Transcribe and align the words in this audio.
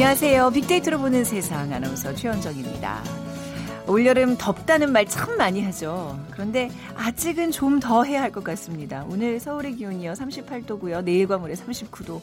안녕하세요. 0.00 0.50
빅데이터로 0.52 0.98
보는 1.00 1.24
세상 1.24 1.72
아나운서 1.72 2.14
최현정입니다. 2.14 3.02
올여름 3.88 4.36
덥다는 4.38 4.92
말 4.92 5.04
참 5.08 5.36
많이 5.36 5.60
하죠. 5.64 6.16
그런데 6.30 6.70
아직은 6.94 7.50
좀 7.50 7.80
더 7.80 8.04
해야 8.04 8.22
할 8.22 8.30
것 8.30 8.44
같습니다. 8.44 9.04
오늘 9.10 9.40
서울의 9.40 9.74
기온이요 9.74 10.12
38도고요. 10.12 11.02
내일과 11.02 11.38
모레 11.38 11.54
39도. 11.54 12.20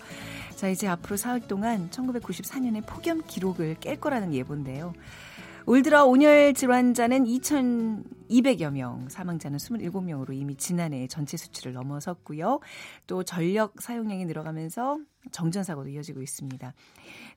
자, 0.55 0.69
이제 0.69 0.87
앞으로 0.87 1.17
사흘 1.17 1.41
동안 1.41 1.89
1994년의 1.91 2.85
폭염 2.85 3.21
기록을 3.27 3.75
깰 3.81 3.99
거라는 3.99 4.33
예보인데요. 4.33 4.93
올 5.67 5.81
들어 5.81 6.05
온열 6.05 6.53
질환자는 6.53 7.23
2,200여 7.25 8.71
명, 8.71 9.09
사망자는 9.09 9.57
27명으로 9.57 10.31
이미 10.35 10.55
지난해 10.55 11.07
전체 11.07 11.37
수치를 11.37 11.73
넘어섰고요. 11.73 12.59
또 13.07 13.23
전력 13.23 13.81
사용량이 13.81 14.25
늘어가면서 14.25 14.99
정전사고도 15.31 15.89
이어지고 15.89 16.21
있습니다. 16.21 16.71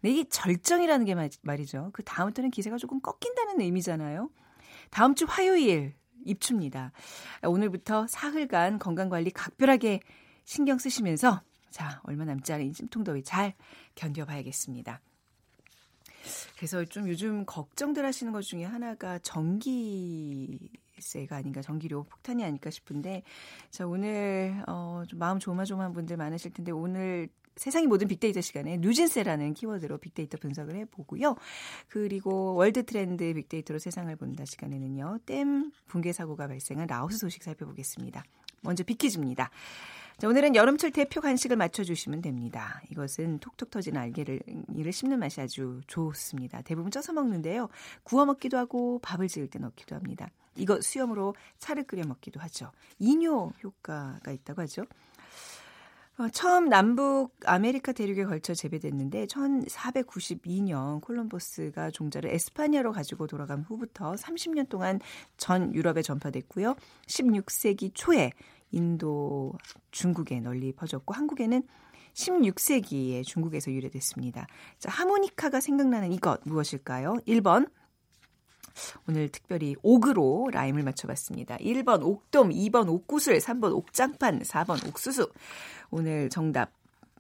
네, 0.03 0.11
이 0.11 0.27
절정이라는 0.29 1.07
게 1.07 1.15
말이죠. 1.41 1.89
그 1.95 2.03
다음부터는 2.05 2.51
기세가 2.51 2.77
조금 2.77 3.01
꺾인다는 3.01 3.63
의미잖아요. 3.63 4.29
다음 4.91 5.15
주 5.15 5.25
화요일 5.27 5.95
입춥니다. 6.27 6.93
오늘부터 7.43 8.07
사흘간 8.09 8.79
건강관리 8.79 9.31
각별하게 9.31 10.01
신경 10.45 10.77
쓰시면서 10.77 11.41
자, 11.71 12.03
얼마 12.05 12.27
남지 12.27 12.53
않은 12.53 12.75
찜통더위 12.75 13.23
잘 13.23 13.55
견뎌봐야겠습니다. 13.95 15.01
그래서 16.57 16.85
좀 16.85 17.09
요즘 17.09 17.45
걱정들 17.47 18.05
하시는 18.05 18.33
것 18.33 18.43
중에 18.43 18.65
하나가 18.65 19.19
전기 19.19 20.71
세가 20.99 21.37
아닌가, 21.37 21.63
전기료 21.63 22.05
폭탄이 22.05 22.45
아닐까 22.45 22.71
싶은데, 22.71 23.23
자, 23.71 23.87
오늘, 23.87 24.63
어, 24.67 25.05
좀 25.07 25.19
마음 25.19 25.39
조마조마한 25.39 25.93
분들 25.93 26.17
많으실 26.17 26.53
텐데, 26.53 26.73
오늘 26.73 27.29
세상의 27.59 27.89
모든 27.89 28.07
빅데이터 28.09 28.41
시간에 28.41 28.79
누진세라는 28.79 29.55
키워드로 29.55 29.99
빅데이터 29.99 30.39
분석을 30.39 30.77
해보고요. 30.77 31.37
그리고 31.89 32.55
world 32.55 32.85
트렌드 32.85 33.35
빅데이터로 33.35 33.79
세상을 33.79 34.15
본다 34.17 34.45
시간에는요. 34.45 35.19
댐 35.27 35.73
붕괴 35.89 36.13
사고가 36.13 36.47
발생한 36.47 36.87
라오스 36.87 37.19
소식 37.19 37.43
살펴보겠습니다. 37.43 38.23
먼저 38.63 38.85
빅퀴즈입니다. 38.85 39.51
자, 40.19 40.27
오늘은 40.27 40.57
여름철 40.57 40.91
대표 40.91 41.21
간식을 41.21 41.57
맞춰주시면 41.57 42.23
됩니다. 42.23 42.83
이것은 42.91 43.39
톡톡 43.39 43.71
터진 43.71 43.97
알갱이를 43.97 44.93
씹는 44.93 45.17
맛이 45.21 45.41
아주 45.41 45.81
좋습니다. 45.87 46.61
대부분 46.63 46.91
쪄서 46.91 47.13
먹는데요. 47.13 47.69
구워 48.03 48.27
먹기도 48.27 48.59
하고 48.59 48.99
밥을 48.99 49.29
지을 49.29 49.47
때 49.47 49.61
넣기도 49.61 49.95
합니다. 49.95 50.29
이거 50.57 50.81
수염으로 50.81 51.37
차를 51.59 51.85
끓여 51.85 52.03
먹기도 52.05 52.41
하죠. 52.41 52.73
이뇨 52.99 53.53
효과가 53.63 54.33
있다고 54.33 54.63
하죠. 54.63 54.87
어, 56.19 56.29
처음 56.31 56.69
남북 56.69 57.37
아메리카 57.45 57.93
대륙에 57.93 58.25
걸쳐 58.25 58.53
재배됐는데 58.53 59.27
1492년 59.27 61.01
콜럼버스가 61.01 61.93
종자를 61.93 62.35
에스파냐로 62.35 62.91
가지고 62.91 63.29
돌아간 63.29 63.63
후부터 63.63 64.15
30년 64.15 64.69
동안 64.69 64.99
전 65.37 65.73
유럽에 65.73 66.03
전파됐고요. 66.03 66.75
16세기 67.07 67.93
초에 67.95 68.33
인도, 68.71 69.53
중국에 69.91 70.41
널리 70.41 70.73
퍼졌고 70.73 71.15
한국에는 71.15 71.63
16세기에 72.15 73.25
중국에서 73.25 73.71
유래됐습니다. 73.71 74.47
자, 74.79 74.91
하모니카가 74.91 75.61
생각나는 75.61 76.13
이것 76.13 76.41
무엇일까요? 76.45 77.19
1번 77.27 77.71
오늘 79.09 79.29
특별히 79.29 79.75
옥으로 79.83 80.49
라임을 80.53 80.83
맞춰봤습니다. 80.83 81.57
1번 81.59 82.03
옥돔, 82.03 82.51
2번 82.51 82.89
옥구슬, 82.89 83.39
3번 83.39 83.73
옥장판, 83.73 84.41
4번 84.41 84.87
옥수수. 84.89 85.31
오늘 85.91 86.29
정답 86.29 86.73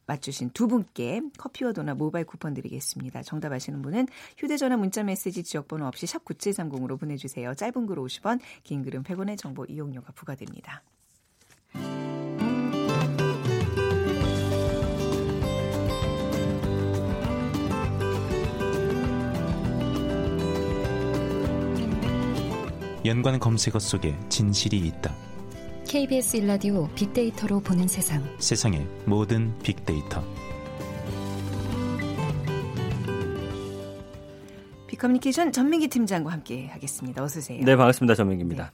맞추신 0.06 0.51
두 0.51 0.67
분께 0.69 1.21
커피와 1.37 1.72
도나 1.72 1.95
모바일 1.95 2.25
쿠폰 2.25 2.55
드리겠습니다. 2.55 3.22
정답 3.22 3.53
아시는 3.53 3.83
분은 3.83 4.06
휴대전화 4.39 4.77
문자메시지 4.78 5.43
지역번호 5.45 5.87
없이 5.87 6.06
샵 6.06 6.25
9730으로 6.25 6.99
보내주세요. 6.99 7.55
짧은 7.55 7.87
글 7.87 7.97
50원, 7.97 8.41
긴 8.62 8.83
글은 8.83 9.03
100원의 9.03 9.37
정보 9.37 9.67
이용료가 9.67 10.12
부과됩니다. 10.12 10.83
연관 23.09 23.39
검색어 23.39 23.79
속에 23.79 24.15
진실이 24.29 24.77
있다. 24.77 25.15
KBS 25.89 26.37
일라디오 26.37 26.89
빅데이터로 26.95 27.61
보는 27.61 27.89
세상. 27.89 28.23
세상의 28.39 28.87
모든 29.07 29.59
빅데이터. 29.61 30.23
빅커뮤니케이션 34.87 35.53
전민기 35.53 35.89
팀장과 35.89 36.31
함께 36.31 36.67
하겠습니다. 36.67 37.23
어서 37.23 37.39
오세요. 37.39 37.65
네, 37.65 37.77
반갑습니다. 37.77 38.15
전민기입니다. 38.15 38.73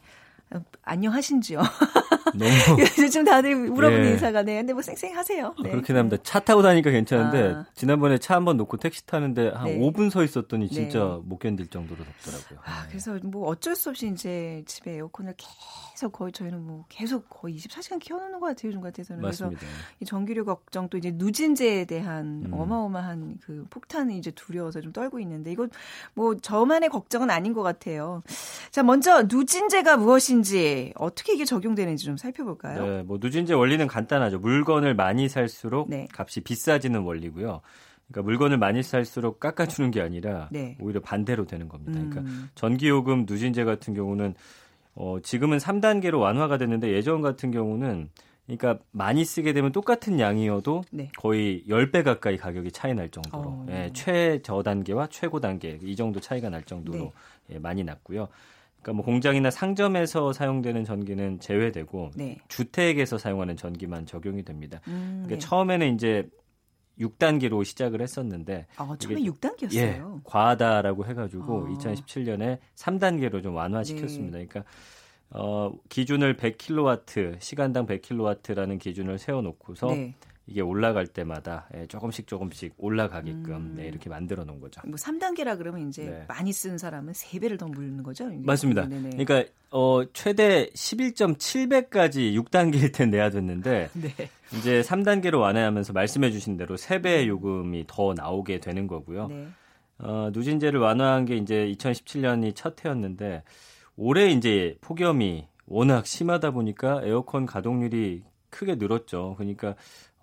네. 0.51 0.59
어, 0.59 0.65
안녕하신지요? 0.83 1.62
너무 2.34 2.50
요즘 2.99 3.25
다들 3.25 3.55
물어보는 3.55 4.06
예. 4.06 4.11
인사가 4.11 4.43
네. 4.43 4.56
근데 4.56 4.72
뭐 4.72 4.83
쌩쌩하세요. 4.83 5.55
네. 5.62 5.71
그렇긴 5.71 5.97
합니다. 5.97 6.22
차 6.22 6.41
타고 6.41 6.62
다니까 6.62 6.91
괜찮은데 6.91 7.55
아. 7.55 7.65
지난번에 7.75 8.19
차 8.19 8.34
한번 8.34 8.56
놓고 8.56 8.77
택시 8.78 9.06
타는데 9.06 9.50
한 9.50 9.65
네. 9.65 9.78
5분 9.78 10.11
서 10.11 10.25
있었더니 10.25 10.69
진짜 10.69 10.99
네. 10.99 11.21
못 11.25 11.39
견딜 11.39 11.69
정도로 11.69 12.03
덥더라고요. 12.05 12.59
아, 12.65 12.83
네. 12.83 12.89
그래서 12.89 13.19
뭐 13.22 13.49
어쩔 13.49 13.77
수 13.77 13.91
없이 13.91 14.09
이제 14.09 14.62
집에 14.67 14.97
에어컨을 14.97 15.34
계속 15.37 15.94
거의 16.09 16.32
저희는 16.32 16.62
뭐 16.62 16.84
계속 16.88 17.28
거의 17.28 17.56
24시간 17.56 17.99
키워놓는 18.00 18.41
것 18.41 18.47
같아요, 18.47 18.69
요즘 18.69 18.81
같아서는. 18.81 19.22
맞습니다. 19.22 19.59
그래서 19.60 19.75
이 20.00 20.05
전기료 20.05 20.44
걱정 20.44 20.88
또 20.88 20.99
이제 20.99 21.12
누진제에 21.15 21.84
대한 21.84 22.44
음. 22.47 22.53
어마어마한 22.53 23.38
그 23.43 23.65
폭탄이 23.71 24.19
이제 24.19 24.31
두려워서 24.31 24.81
좀 24.81 24.93
떨고 24.93 25.21
있는데 25.21 25.53
이건 25.53 25.71
뭐 26.15 26.37
저만의 26.37 26.88
걱정은 26.88 27.31
아닌 27.31 27.53
것 27.53 27.62
같아요. 27.62 28.22
자, 28.71 28.83
먼저 28.83 29.22
누진제가 29.22 29.97
무엇인지 29.97 30.93
어떻게 30.97 31.34
이게 31.34 31.44
적용되는지 31.44 32.04
좀 32.04 32.16
살펴볼까요? 32.16 32.84
네, 32.84 33.03
뭐 33.03 33.19
누진제 33.21 33.54
원리는 33.54 33.87
간단하죠. 33.87 34.38
물건을 34.38 34.94
많이 34.94 35.28
살수록 35.28 35.88
네. 35.88 36.09
값이 36.12 36.41
비싸지는 36.41 37.00
원리고요. 37.03 37.60
그러니까 38.09 38.22
물건을 38.22 38.59
많이 38.59 38.83
살수록 38.83 39.41
깎아주는 39.41 39.91
게 39.91 40.00
아니라 40.00 40.49
네. 40.53 40.77
오히려 40.81 41.00
반대로 41.00 41.47
되는 41.47 41.69
겁니다. 41.69 41.93
그러니까 41.93 42.21
음. 42.21 42.50
전기요금 42.54 43.25
누진제 43.27 43.65
같은 43.65 43.94
경우는 43.94 44.34
어, 44.94 45.19
지금은 45.22 45.59
3단계로 45.59 46.21
완화가 46.21 46.59
됐는데 46.59 46.93
예전 46.93 47.21
같은 47.21 47.50
경우는 47.50 48.10
그러니까 48.47 48.78
많이 48.91 49.25
쓰게 49.25 49.53
되면 49.53 49.72
똑같은 49.72 50.21
양이어도 50.21 50.84
네. 50.91 51.10
거의 51.16 51.65
10배 51.66 52.03
가까이 52.05 52.37
가격이 52.37 52.72
차이 52.72 52.94
날 52.94 53.09
정도로 53.09 53.43
어, 53.43 53.65
네. 53.66 53.84
예, 53.84 53.93
최저 53.93 54.62
단계와 54.62 55.09
최고 55.10 55.41
단계 55.41 55.78
이 55.83 55.97
정도 55.97 56.21
차이가 56.21 56.50
날 56.50 56.62
정도로 56.62 56.99
네. 56.99 57.54
예, 57.54 57.59
많이 57.59 57.84
났고요. 57.84 58.28
그러니까 58.83 58.93
뭐 58.93 59.04
공장이나 59.04 59.50
상점에서 59.50 60.34
사용되는 60.34 60.84
전기는 60.84 61.41
제외되고 61.41 62.10
네. 62.16 62.38
주택에서 62.49 63.16
사용하는 63.16 63.56
전기만 63.56 64.04
적용이 64.04 64.43
됩니다. 64.43 64.81
음, 64.88 65.22
그러니까 65.25 65.37
네. 65.37 65.38
처음에는 65.38 65.94
이제 65.94 66.28
6단계로 67.00 67.65
시작을 67.65 68.00
했었는데 68.00 68.66
아, 68.77 68.97
처음에 68.99 69.21
6단계였어요. 69.22 70.16
예, 70.16 70.21
과하다라고 70.25 71.06
해 71.06 71.15
가지고 71.15 71.66
아. 71.66 71.69
2017년에 71.71 72.59
3단계로 72.77 73.43
좀 73.43 73.55
완화시켰습니다. 73.55 74.38
네. 74.38 74.47
그러니까 74.47 74.71
어, 75.31 75.72
기준을 75.88 76.36
100kW 76.36 77.41
시간당 77.41 77.86
100kW라는 77.86 78.78
기준을 78.78 79.18
세워 79.18 79.42
놓고서 79.42 79.89
네. 79.89 80.15
이게 80.46 80.60
올라갈 80.60 81.06
때마다 81.06 81.66
예, 81.74 81.86
조금씩 81.86 82.26
조금씩 82.26 82.74
올라가게끔 82.76 83.54
음. 83.54 83.74
네, 83.76 83.86
이렇게 83.86 84.10
만들어 84.10 84.44
놓은 84.44 84.60
거죠. 84.60 84.82
뭐 84.84 84.96
3단계라 84.96 85.56
그러면 85.56 85.88
이제 85.88 86.04
네. 86.04 86.24
많이 86.28 86.52
쓰는 86.52 86.76
사람은 86.76 87.14
3배를 87.14 87.58
더 87.58 87.66
물는 87.66 88.02
거죠? 88.02 88.30
맞습니다. 88.42 88.86
네네. 88.86 89.24
그러니까 89.24 89.44
어, 89.70 90.02
최대 90.12 90.68
11.7배까지 90.74 92.34
6단계일 92.34 92.94
때 92.94 93.06
내야 93.06 93.30
됐는데 93.30 93.88
네. 93.96 94.12
이제 94.58 94.82
3단계로 94.82 95.41
완화하면서 95.41 95.94
말씀해 95.94 96.30
주신 96.30 96.58
대로 96.58 96.76
3배 96.76 97.26
요금이 97.26 97.84
더 97.86 98.12
나오게 98.14 98.60
되는 98.60 98.86
거고요. 98.86 99.28
네. 99.28 99.48
어, 99.98 100.28
누진제를 100.32 100.78
완화한 100.78 101.24
게 101.24 101.36
이제 101.36 101.72
2017년이 101.78 102.54
첫 102.54 102.84
해였는데 102.84 103.42
올해 103.96 104.30
이제 104.30 104.76
폭염이 104.82 105.46
워낙 105.66 106.06
심하다 106.06 106.50
보니까 106.50 107.00
에어컨 107.02 107.46
가동률이 107.46 108.22
크게 108.50 108.74
늘었죠. 108.76 109.34
그러니까 109.36 109.74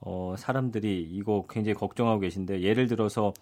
어, 0.01 0.35
사람들이 0.37 1.01
이거 1.11 1.45
굉장히 1.49 1.75
걱정하고 1.75 2.19
계신데 2.19 2.61
예를 2.61 2.87
들어서 2.87 3.33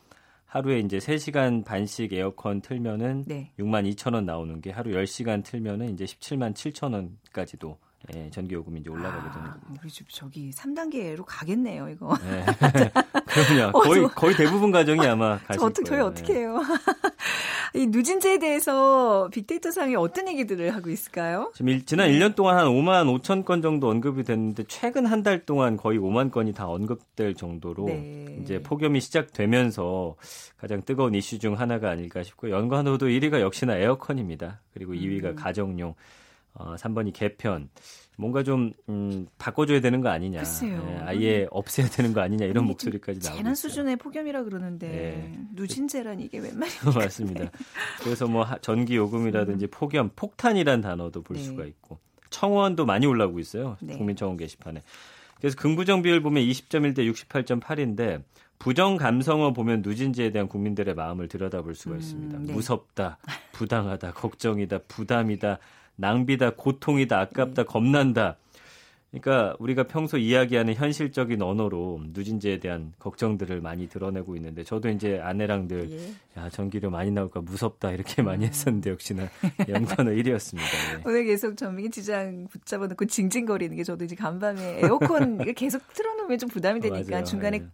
하루에 0.45 0.79
이제 0.79 0.97
3시간 0.97 1.63
반씩 1.63 2.11
에어컨 2.13 2.61
틀면은 2.61 3.23
네. 3.27 3.51
6만 3.59 3.89
2천 3.94 4.15
원 4.15 4.25
나오는 4.25 4.59
게 4.61 4.71
하루 4.71 4.91
10시간 4.91 5.44
틀면은 5.44 5.94
이제 5.94 6.06
17만 6.06 6.53
7천 6.53 6.94
원까지도 6.94 7.77
예, 8.15 8.29
전기 8.29 8.56
요금이 8.56 8.79
이제 8.79 8.89
올라가게 8.89 9.29
되는 9.29 9.47
아. 9.47 9.57
우리 9.81 9.89
집 9.89 10.09
저기 10.09 10.50
3단계로 10.51 11.23
가겠네요, 11.27 11.89
이거. 11.89 12.17
네. 12.17 12.45
그럼요. 13.27 13.77
어, 13.77 13.81
거의 13.81 14.01
저, 14.01 14.07
거의 14.07 14.35
대부분 14.35 14.71
가정이 14.71 15.05
아마 15.05 15.38
가실 15.39 15.59
저 15.59 15.65
어떻게. 15.65 15.85
저희 15.85 16.00
어떻게 16.00 16.33
해요? 16.35 16.62
이 17.75 17.86
누진제에 17.88 18.39
대해서 18.39 19.30
빅데이터 19.31 19.71
상에 19.71 19.95
어떤 19.95 20.27
얘기들을 20.27 20.74
하고 20.75 20.89
있을까요? 20.89 21.51
지금 21.54 21.69
일, 21.69 21.86
지난 21.86 22.10
네. 22.10 22.18
1년 22.18 22.36
동안 22.36 22.57
한 22.57 22.66
5만 22.68 23.21
5천 23.21 23.45
건 23.45 23.62
정도 23.62 23.89
언급이 23.89 24.24
됐는데 24.24 24.63
최근 24.68 25.06
한 25.06 25.19
달 25.24 25.45
동안 25.45 25.75
거의 25.75 26.00
5만 26.00 26.31
건이 26.31 26.54
다 26.54 26.68
언급될 26.68 27.36
정도로 27.36 27.86
네. 27.88 28.38
이제 28.42 28.62
폭염이 28.62 29.01
시작되면서 29.01 30.16
가장 30.57 30.81
뜨거운 30.83 31.13
이슈 31.13 31.39
중 31.39 31.60
하나가 31.60 31.89
아닐까 31.89 32.24
싶고 32.24 32.50
연관어도 32.50 33.07
1위가 33.07 33.42
역시나 33.42 33.75
에어컨입니다. 33.77 34.62
그리고 34.74 34.94
2위가 34.94 35.25
음. 35.25 35.36
가정용, 35.36 35.95
어, 36.54 36.75
3번이 36.75 37.12
개편. 37.13 37.69
뭔가 38.19 38.44
좀 38.44 38.74
음, 38.89 39.27
바꿔줘야 39.38 39.80
되는 39.80 40.01
거 40.01 40.10
아니냐, 40.10 40.44
네, 40.44 41.00
아예 41.04 41.48
없애야 41.51 41.88
되는 41.88 42.12
거 42.12 42.19
아니냐 42.19 42.48
이런 42.48 42.66
목소리까지 42.66 43.21
나오고 43.21 43.38
재난 43.38 43.56
수준의 43.56 43.95
폭염이라 43.95 44.44
그러는데 44.44 44.88
네. 44.89 45.39
누진제란 45.56 46.19
이게 46.19 46.39
웬 46.39 46.60
말이에요? 46.60 46.81
맞습니다. 46.94 47.50
그래서 48.04 48.27
뭐 48.27 48.45
전기 48.60 48.98
요금이라든지 48.98 49.68
음. 49.68 49.69
폭염, 49.71 50.12
폭탄이란 50.18 50.81
단어도 50.81 51.21
볼 51.21 51.38
네. 51.38 51.44
수가 51.44 51.63
있고 51.63 51.98
청원도 52.30 52.86
많이 52.86 53.06
올라오고 53.06 53.39
있어요. 53.39 53.77
네. 53.80 53.95
국민청원 53.95 54.36
게시판에. 54.36 54.83
그래서 55.39 55.56
긍부정 55.56 56.01
비율 56.01 56.22
보면 56.22 56.44
20.1 56.44 56.94
대 56.94 57.06
68.8인데 57.06 58.22
부정 58.59 58.97
감성어 58.97 59.53
보면 59.53 59.81
누진제에 59.81 60.31
대한 60.31 60.50
국민들의 60.50 60.94
마음을 60.94 61.29
들여다볼 61.29 61.75
수가 61.75 61.95
음, 61.95 62.00
있습니다. 62.00 62.38
음, 62.38 62.44
무섭다, 62.47 63.17
부당하다, 63.53 64.11
걱정이다, 64.11 64.79
부담이다, 64.89 65.59
낭비다, 65.95 66.51
고통이다, 66.56 67.19
아깝다, 67.21 67.63
네. 67.63 67.63
겁난다. 67.63 68.35
그러니까 69.11 69.56
우리가 69.59 69.83
평소 69.83 70.17
이야기하는 70.17 70.75
현실적인 70.75 71.41
언어로 71.41 72.01
누진제에 72.09 72.59
대한 72.59 72.94
걱정들을 73.00 73.59
많이 73.59 73.89
드러내고 73.89 74.35
있는데 74.35 74.63
저도 74.63 74.89
이제 74.89 75.19
아내랑 75.19 75.67
늘 75.67 75.89
예. 75.89 76.13
야, 76.38 76.50
전기료 76.50 76.91
많이 76.91 77.09
나올까 77.09 77.41
무섭다 77.41 77.91
이렇게 77.91 78.21
많이 78.21 78.45
음. 78.45 78.50
했었는데 78.50 78.91
역시나 78.91 79.27
연관어 79.67 80.12
1위였습니다. 80.12 80.59
예. 80.59 81.01
오늘 81.09 81.23
계속 81.25 81.57
전민기 81.57 81.89
지장 81.89 82.47
붙잡아 82.51 82.85
놓고 82.85 83.05
징징거리는 83.05 83.75
게 83.75 83.83
저도 83.83 84.05
이제 84.05 84.15
간밤에 84.15 84.81
에어컨 84.83 85.39
계속 85.55 85.81
틀어놓으면 85.91 86.38
좀 86.38 86.47
부담이 86.47 86.79
되니까 86.79 87.19
어, 87.19 87.23
중간에 87.23 87.57
예. 87.57 87.67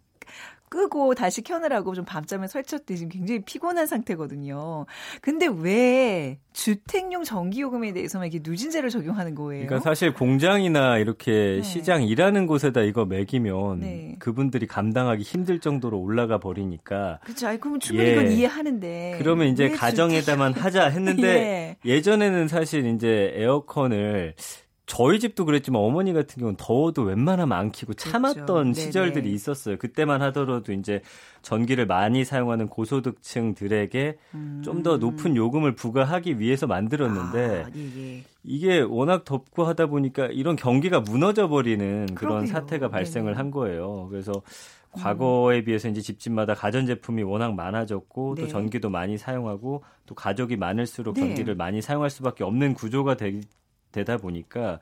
끄고 0.76 1.16
다시 1.16 1.42
켜느라고 1.42 1.96
좀 1.96 2.04
밤잠을 2.04 2.50
설쳤더니 2.50 2.98
지금 2.98 3.10
굉장히 3.10 3.42
피곤한 3.44 3.88
상태거든요. 3.88 4.86
근데 5.22 5.48
왜 5.48 6.38
주택용 6.52 7.24
전기요금에 7.24 7.94
대해서만 7.94 8.28
이렇게 8.28 8.48
누진제를 8.48 8.90
적용하는 8.90 9.36
거예요? 9.36 9.68
그러니까 9.68 9.90
사실 9.90 10.14
공장이나 10.14 10.98
이렇게 10.98 11.32
네. 11.32 11.62
시장 11.62 12.04
일하는 12.04 12.46
곳에다 12.46 12.82
이거 12.82 13.06
매기면 13.06 13.80
네. 13.80 14.16
그분들이 14.20 14.68
감당하기 14.68 15.24
힘들 15.24 15.60
정도로 15.60 15.98
올라가 16.00 16.40
버리니까. 16.40 17.20
그렇죠. 17.24 17.48
아니, 17.48 17.60
그러면 17.60 17.80
충분히 17.80 18.10
예. 18.10 18.14
이건 18.14 18.32
이해하는데. 18.32 19.16
그러면 19.20 19.48
이제 19.48 19.70
가정에다만 19.70 20.54
주택... 20.54 20.66
하자 20.66 20.90
했는데 20.90 21.78
예. 21.86 21.90
예전에는 21.90 22.48
사실 22.50 22.86
이제 22.86 23.34
에어컨을 23.36 24.36
저희 24.86 25.20
집도 25.20 25.46
그랬지만 25.46 25.82
어머니 25.82 26.14
같은 26.14 26.40
경우는 26.40 26.58
더워도 26.58 27.04
웬만하면 27.04 27.58
안 27.58 27.72
키고 27.72 27.94
참았던 27.96 28.46
그렇죠. 28.46 28.74
시절들이 28.74 29.32
있었어요. 29.32 29.78
그때만 29.78 30.22
하더라도 30.24 30.74
이제 30.74 31.02
전기를 31.42 31.88
많이 31.88 32.24
사용하는 32.24 32.68
고소득층들에게 32.68 34.18
음. 34.36 34.62
좀더 34.64 34.98
높은 34.98 35.36
요금을 35.36 35.76
부과하기 35.76 36.40
위해서 36.40 36.68
만들었는데 36.68 37.64
아, 37.66 37.70
예, 37.76 37.82
예. 37.82 38.24
이게 38.44 38.80
워낙 38.82 39.26
덥고 39.26 39.64
하다 39.64 39.88
보니까 39.88 40.28
이런 40.28 40.56
경기가 40.56 41.00
무너져 41.00 41.48
버리는 41.48 42.06
그런 42.14 42.46
사태가 42.46 42.90
발생을 42.90 43.32
네네. 43.32 43.38
한 43.38 43.52
거예요. 43.52 44.08
그래서 44.10 44.34
음. 44.34 45.02
과거에 45.02 45.64
비해서 45.64 45.90
이제 45.90 46.02
집집마다 46.02 46.54
가전제품이 46.54 47.24
워낙 47.24 47.56
많아졌고 47.56 48.36
네. 48.36 48.44
또 48.44 48.48
전기도 48.48 48.90
많이 48.90 49.18
사용하고 49.18 49.84
또 50.06 50.16
가족이 50.16 50.58
많을수록 50.58 51.16
네. 51.16 51.22
전기를 51.22 51.56
많이 51.56 51.82
사용할 51.82 52.10
수밖에 52.10 52.44
없는 52.44 52.76
구조가 52.76 53.16
되, 53.18 53.42
되다 53.96 54.18
보니까 54.18 54.80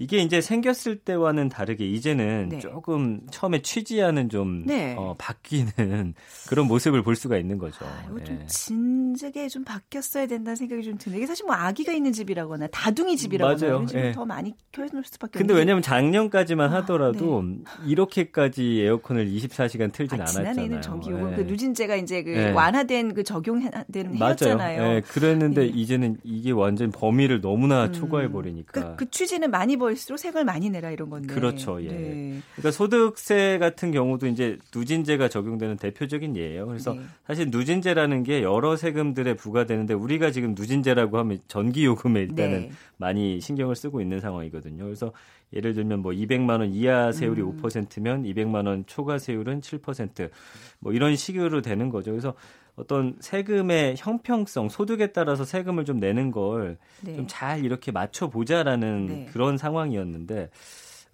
이게 0.00 0.18
이제 0.18 0.40
생겼을 0.40 1.00
때와는 1.00 1.48
다르게 1.48 1.84
이제는 1.84 2.50
네. 2.50 2.58
조금 2.60 3.20
처음에 3.32 3.62
취지와는 3.62 4.28
좀 4.28 4.64
네. 4.64 4.94
어, 4.96 5.16
바뀌는 5.18 6.14
그런 6.48 6.68
모습을 6.68 7.02
볼 7.02 7.16
수가 7.16 7.36
있는 7.36 7.58
거죠. 7.58 7.84
아, 7.84 8.04
이거 8.08 8.22
좀 8.22 8.38
네. 8.38 8.46
진즉에 8.46 9.48
좀 9.48 9.64
바뀌었어야 9.64 10.26
된다는 10.28 10.54
생각이 10.54 10.84
좀 10.84 10.98
드는. 10.98 11.18
이게 11.18 11.26
사실 11.26 11.44
뭐 11.46 11.56
아기가 11.56 11.92
있는 11.92 12.12
집이라거나 12.12 12.68
다둥이 12.68 13.16
집이라거나 13.16 13.56
맞아요. 13.58 13.82
이런 13.82 13.86
네. 13.86 14.12
더 14.12 14.24
많이 14.24 14.54
켜놓을 14.70 15.02
수밖에. 15.04 15.40
근데 15.40 15.52
왜냐하면 15.52 15.82
작년까지만 15.82 16.72
아, 16.72 16.76
하더라도 16.76 17.42
네. 17.42 17.58
이렇게까지 17.84 18.82
에어컨을 18.82 19.26
24시간 19.26 19.92
틀진 19.92 20.20
아, 20.20 20.22
않았잖아요. 20.22 20.52
지난해는 20.54 20.80
전기 20.80 21.10
요금 21.10 21.34
그 21.34 21.40
누진제가 21.40 21.96
이제 21.96 22.22
그 22.22 22.52
완화된 22.52 23.14
그 23.14 23.24
적용된 23.24 24.14
해였잖아요. 24.14 24.80
맞아요. 24.80 25.00
그랬는데 25.08 25.66
이제는 25.66 26.18
이게 26.22 26.52
완전 26.52 26.92
범위를 26.92 27.40
너무나 27.40 27.86
음, 27.86 27.92
초과해 27.92 28.30
버리니까. 28.30 28.94
그, 28.94 29.04
그 29.04 29.10
취지는 29.10 29.50
많이 29.50 29.76
보 29.88 29.98
벌수록 29.98 30.18
세금을 30.18 30.44
많이 30.44 30.68
내라 30.68 30.90
이런 30.90 31.08
건데. 31.08 31.34
그렇죠. 31.34 31.82
예. 31.82 31.88
네. 31.88 32.40
그러니까 32.56 32.70
소득세 32.70 33.58
같은 33.58 33.90
경우도 33.90 34.26
이제 34.26 34.58
누진제가 34.74 35.28
적용되는 35.28 35.76
대표적인 35.76 36.36
예예요. 36.36 36.66
그래서 36.66 36.92
네. 36.92 37.00
사실 37.26 37.48
누진제라는 37.50 38.22
게 38.22 38.42
여러 38.42 38.76
세금들에 38.76 39.34
부과되는데 39.34 39.94
우리가 39.94 40.30
지금 40.30 40.54
누진제라고 40.54 41.18
하면 41.18 41.40
전기 41.48 41.84
요금에 41.86 42.20
일단은 42.20 42.60
네. 42.60 42.70
많이 42.98 43.40
신경을 43.40 43.76
쓰고 43.76 44.00
있는 44.00 44.20
상황이거든요. 44.20 44.84
그래서 44.84 45.12
예를 45.54 45.72
들면 45.72 46.00
뭐 46.00 46.12
200만 46.12 46.60
원 46.60 46.70
이하 46.70 47.10
세율이 47.10 47.40
음. 47.40 47.62
5%면 47.62 48.24
200만 48.24 48.66
원 48.66 48.84
초과 48.86 49.18
세율은 49.18 49.62
7%뭐 49.62 50.92
이런 50.92 51.16
식으로 51.16 51.62
되는 51.62 51.88
거죠. 51.88 52.10
그래서 52.10 52.34
어떤 52.78 53.16
세금의 53.18 53.96
형평성, 53.98 54.68
소득에 54.68 55.08
따라서 55.08 55.44
세금을 55.44 55.84
좀 55.84 55.98
내는 55.98 56.30
걸 56.30 56.78
좀잘 57.04 57.60
네. 57.60 57.66
이렇게 57.66 57.90
맞춰보자라는 57.90 59.06
네. 59.06 59.26
그런 59.32 59.58
상황이었는데, 59.58 60.50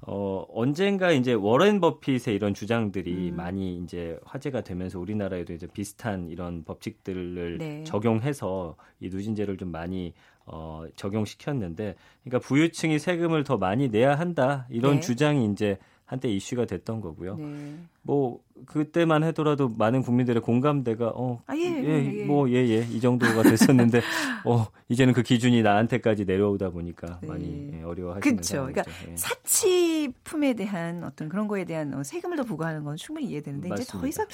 어, 0.02 0.44
언젠가 0.50 1.12
이제 1.12 1.32
워렌 1.32 1.80
버핏의 1.80 2.34
이런 2.34 2.52
주장들이 2.52 3.30
음. 3.30 3.36
많이 3.36 3.78
이제 3.78 4.18
화제가 4.26 4.60
되면서 4.60 5.00
우리나라에도 5.00 5.54
이제 5.54 5.66
비슷한 5.66 6.28
이런 6.28 6.64
법칙들을 6.64 7.58
네. 7.58 7.84
적용해서 7.84 8.76
이 9.00 9.08
누진제를 9.08 9.56
좀 9.56 9.70
많이 9.70 10.12
어, 10.44 10.84
적용시켰는데, 10.96 11.94
그러니까 12.22 12.46
부유층이 12.46 12.98
세금을 12.98 13.44
더 13.44 13.56
많이 13.56 13.88
내야 13.88 14.14
한다 14.18 14.66
이런 14.68 14.96
네. 14.96 15.00
주장이 15.00 15.50
이제 15.50 15.78
한때 16.04 16.28
이슈가 16.28 16.66
됐던 16.66 17.00
거고요. 17.00 17.36
네. 17.36 17.78
뭐 18.02 18.40
그때만 18.66 19.22
하더라도 19.24 19.68
많은 19.68 20.02
국민들의 20.02 20.40
공감대가 20.42 21.08
어, 21.14 21.42
아, 21.46 21.56
예, 21.56 21.62
예, 21.62 22.20
예. 22.20 22.24
뭐, 22.24 22.48
예, 22.50 22.54
예, 22.54 22.86
이 22.90 23.00
정도가 23.00 23.42
됐었는데, 23.42 24.00
어, 24.44 24.66
이제는 24.88 25.12
그 25.12 25.22
기준이 25.22 25.62
나한테까지 25.62 26.24
내려오다 26.24 26.70
보니까 26.70 27.18
네. 27.20 27.28
많이 27.28 27.70
예, 27.74 27.82
어려워하시는 27.82 28.36
그렇죠. 28.36 28.66
그러니까 28.66 28.84
예. 29.08 29.16
사치품에 29.16 30.54
대한 30.54 31.02
어떤 31.02 31.28
그런 31.28 31.48
거에 31.48 31.64
대한 31.64 31.92
어, 31.94 32.02
세금을 32.04 32.36
더 32.36 32.44
부과하는 32.44 32.84
건 32.84 32.96
충분히 32.96 33.26
이해되는데 33.28 33.68
맞습니다. 33.70 33.82
이제 33.82 33.98
더 33.98 34.06
이상 34.06 34.26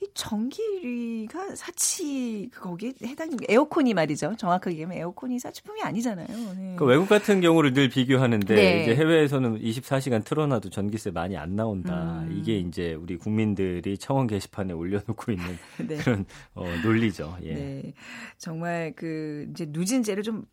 이 0.00 0.06
전기가 0.14 1.54
사치 1.54 2.48
거기에 2.54 2.94
해당 3.04 3.30
에어컨이 3.48 3.92
말이죠. 3.94 4.34
정확하게 4.36 4.72
얘기하면 4.76 4.98
에어컨이 4.98 5.38
사치품이 5.38 5.82
아니잖아요. 5.82 6.26
네. 6.56 6.76
그 6.78 6.84
외국 6.84 7.08
같은 7.08 7.40
경우를 7.40 7.72
늘 7.74 7.88
비교하는데 7.88 8.54
네. 8.54 8.82
이제 8.82 8.94
해외에서는 8.94 9.60
24시간 9.60 10.24
틀어놔도 10.24 10.70
전기세 10.70 11.10
많이 11.10 11.36
안 11.36 11.56
나온다. 11.56 12.20
음. 12.22 12.38
이게 12.38 12.58
이제 12.58 12.94
우리 12.94 13.16
국민 13.16 13.54
들이 13.58 13.98
청원 13.98 14.28
게시판에 14.28 14.72
올려놓고 14.72 15.32
있는 15.32 15.58
네. 15.88 15.96
그런 15.96 16.24
어, 16.54 16.64
논리죠. 16.84 17.36
예. 17.42 17.54
네. 17.54 17.94
정말 18.36 18.92
그 18.94 19.48
이제 19.50 19.66
누진제를 19.68 20.22
좀 20.22 20.44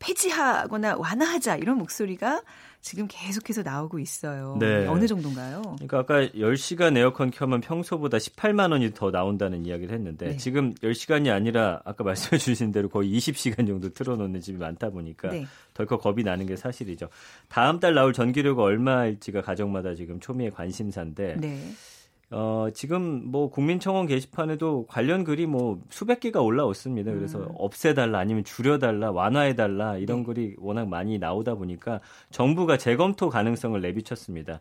폐지하거나 0.00 0.96
완화하자 0.96 1.56
이런 1.56 1.78
목소리가 1.78 2.42
지금 2.80 3.06
계속해서 3.08 3.62
나오고 3.62 4.00
있어요. 4.00 4.56
네. 4.58 4.86
어느 4.88 5.06
정도인가요? 5.06 5.62
그러니까 5.62 5.98
아까 6.00 6.26
10시간 6.34 6.96
에어컨 6.96 7.30
켜면 7.30 7.60
평소보다 7.60 8.18
18만 8.18 8.72
원이 8.72 8.92
더 8.92 9.12
나온다는 9.12 9.64
이야기를 9.64 9.94
했는데 9.94 10.30
네. 10.30 10.36
지금 10.36 10.74
10시간이 10.74 11.32
아니라 11.32 11.80
아까 11.84 12.02
말씀해 12.02 12.38
주신 12.38 12.72
대로 12.72 12.88
거의 12.88 13.12
20시간 13.16 13.68
정도 13.68 13.90
틀어놓는 13.90 14.40
집이 14.40 14.58
많다 14.58 14.90
보니까 14.90 15.30
네. 15.30 15.46
덜컥 15.74 16.00
겁이 16.00 16.24
나는 16.24 16.46
게 16.46 16.56
사실이죠. 16.56 17.08
다음 17.48 17.78
달 17.78 17.94
나올 17.94 18.12
전기료가 18.12 18.62
얼마일지가 18.62 19.42
가정마다 19.42 19.94
지금 19.94 20.18
초미의 20.18 20.50
관심사인데 20.50 21.36
네. 21.38 21.72
어, 22.32 22.68
지금 22.72 23.30
뭐 23.30 23.50
국민청원 23.50 24.06
게시판에도 24.06 24.86
관련 24.86 25.22
글이 25.22 25.46
뭐 25.46 25.80
수백 25.90 26.20
개가 26.20 26.40
올라왔습니다. 26.40 27.12
그래서 27.12 27.40
음. 27.40 27.48
없애달라 27.54 28.18
아니면 28.18 28.42
줄여달라 28.42 29.10
완화해달라 29.10 29.98
이런 29.98 30.18
네. 30.20 30.24
글이 30.24 30.56
워낙 30.58 30.88
많이 30.88 31.18
나오다 31.18 31.54
보니까 31.54 32.00
정부가 32.30 32.78
재검토 32.78 33.28
가능성을 33.28 33.78
내비쳤습니다. 33.80 34.60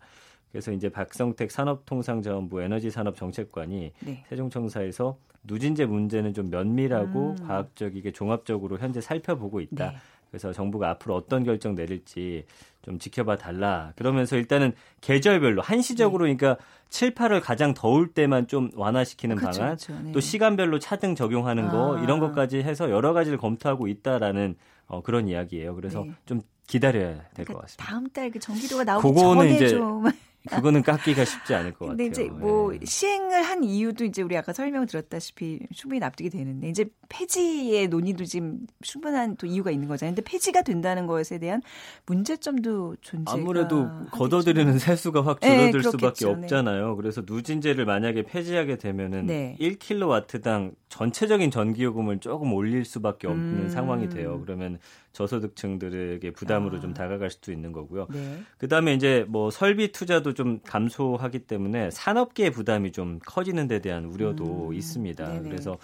그래서 0.52 0.74
이제 0.74 0.90
박성택 0.90 1.50
산업통상자원부 1.50 2.62
에너지산업정책관이 2.62 3.94
네. 4.00 4.24
세종청사에서 4.28 5.18
누진제 5.44 5.86
문제는 5.86 6.34
좀 6.34 6.50
면밀하고 6.50 7.36
음. 7.40 7.48
과학적이게 7.48 8.12
종합적으로 8.12 8.78
현재 8.78 9.00
살펴보고 9.00 9.62
있다. 9.62 9.92
네. 9.92 9.98
그래서 10.32 10.54
정부가 10.54 10.90
앞으로 10.92 11.16
어떤 11.16 11.44
결정 11.44 11.76
내릴지 11.76 12.46
좀 12.82 12.98
지켜봐 12.98 13.36
달라. 13.38 13.92
그러면서 13.98 14.38
일단은 14.38 14.72
계절별로 15.02 15.62
한시적으로 15.62 16.26
네. 16.26 16.36
그러니까 16.36 16.64
7, 16.90 17.14
8월 17.14 17.42
가장 17.44 17.74
더울 17.74 18.08
때만 18.14 18.48
좀 18.48 18.72
완화시키는 18.76 19.36
그렇죠, 19.36 19.60
방안, 19.60 19.76
그렇죠. 19.76 20.02
네. 20.02 20.12
또 20.14 20.20
시간별로 20.22 20.80
차등 20.80 21.16
적용하는 21.16 21.68
거 21.68 21.98
아. 21.98 22.02
이런 22.02 22.20
것까지 22.20 22.60
해서 22.64 22.90
여러 22.90 23.12
가지를 23.14 23.38
검토하고 23.38 23.88
있다라는 23.88 24.56
어, 24.88 25.02
그런 25.04 25.28
이야기예요. 25.28 25.76
그래서 25.76 26.04
네. 26.06 26.14
좀 26.26 26.42
기다려야 26.68 27.08
될것 27.16 27.34
그러니까 27.36 27.62
같습니다. 27.62 27.86
다음 27.86 28.10
달 28.10 28.32
그 28.32 28.40
전기료가 28.40 28.84
나오기 28.86 29.20
전에 29.20 29.54
이제 29.56 29.68
좀 29.70 30.06
그거는 30.50 30.82
깎기가 30.82 31.24
쉽지 31.24 31.54
않을 31.54 31.74
것 31.74 31.88
근데 31.88 32.10
같아요. 32.10 32.26
이제 32.26 32.34
뭐 32.34 32.72
네. 32.72 32.80
시행을 32.84 33.44
한 33.44 33.64
이유도 33.64 34.06
이제 34.06 34.22
우리 34.22 34.36
아까 34.36 34.54
설명 34.54 34.86
드렸다시피 34.88 35.60
충분히 35.74 36.00
납득이 36.00 36.30
되는데 36.30 36.68
이제 36.68 36.86
폐지의 37.10 37.90
논의도 37.90 38.26
지금 38.26 38.66
충분한 38.82 39.36
또 39.36 39.46
이유가 39.46 39.70
있는 39.70 39.88
거잖아요. 39.88 40.16
근데 40.16 40.30
폐지가 40.30 40.64
된다는 40.64 41.06
것에 41.06 41.38
대한 41.38 41.62
문제점도 42.06 42.96
존재. 43.02 43.32
아무래도 43.32 43.88
걷어들이는 44.12 44.80
세수가 44.80 45.26
확 45.26 45.40
네, 45.42 45.72
줄어들 45.72 45.82
네, 45.82 45.92
수밖에 45.92 46.26
없잖아요. 46.26 46.96
그래서 46.96 47.22
누진제를 47.26 47.86
만약에 47.86 48.24
폐지하게 48.24 48.78
되면은 48.78 49.26
네. 49.28 49.56
1킬로와트당 49.60 50.74
전체적인 50.90 51.52
전기요금을 51.52 52.20
조금 52.20 52.54
올릴 52.54 52.84
수밖에 52.86 53.28
없는 53.28 53.64
음. 53.66 53.70
상황이 53.70 54.10
돼요. 54.10 54.42
그러면 54.44 54.80
저소득층들에게 55.14 56.32
부담으로 56.32 56.78
아. 56.78 56.80
좀 56.80 56.94
다가갈 56.94 57.30
수도 57.30 57.52
있는 57.52 57.72
거고요. 57.72 58.08
네. 58.12 58.42
그다음에 58.58 58.94
이제 58.94 59.26
뭐 59.28 59.52
설비 59.52 59.92
투자도 59.92 60.34
좀 60.34 60.60
감소하기 60.64 61.40
때문에 61.40 61.92
산업계의 61.92 62.52
부담이 62.52 62.92
좀 62.92 63.20
커지는 63.26 63.68
데 63.68 63.80
대한 63.80 64.06
우려도 64.06 64.70
음. 64.70 64.74
있습니다. 64.74 65.28
네네. 65.28 65.42
그래서 65.50 65.78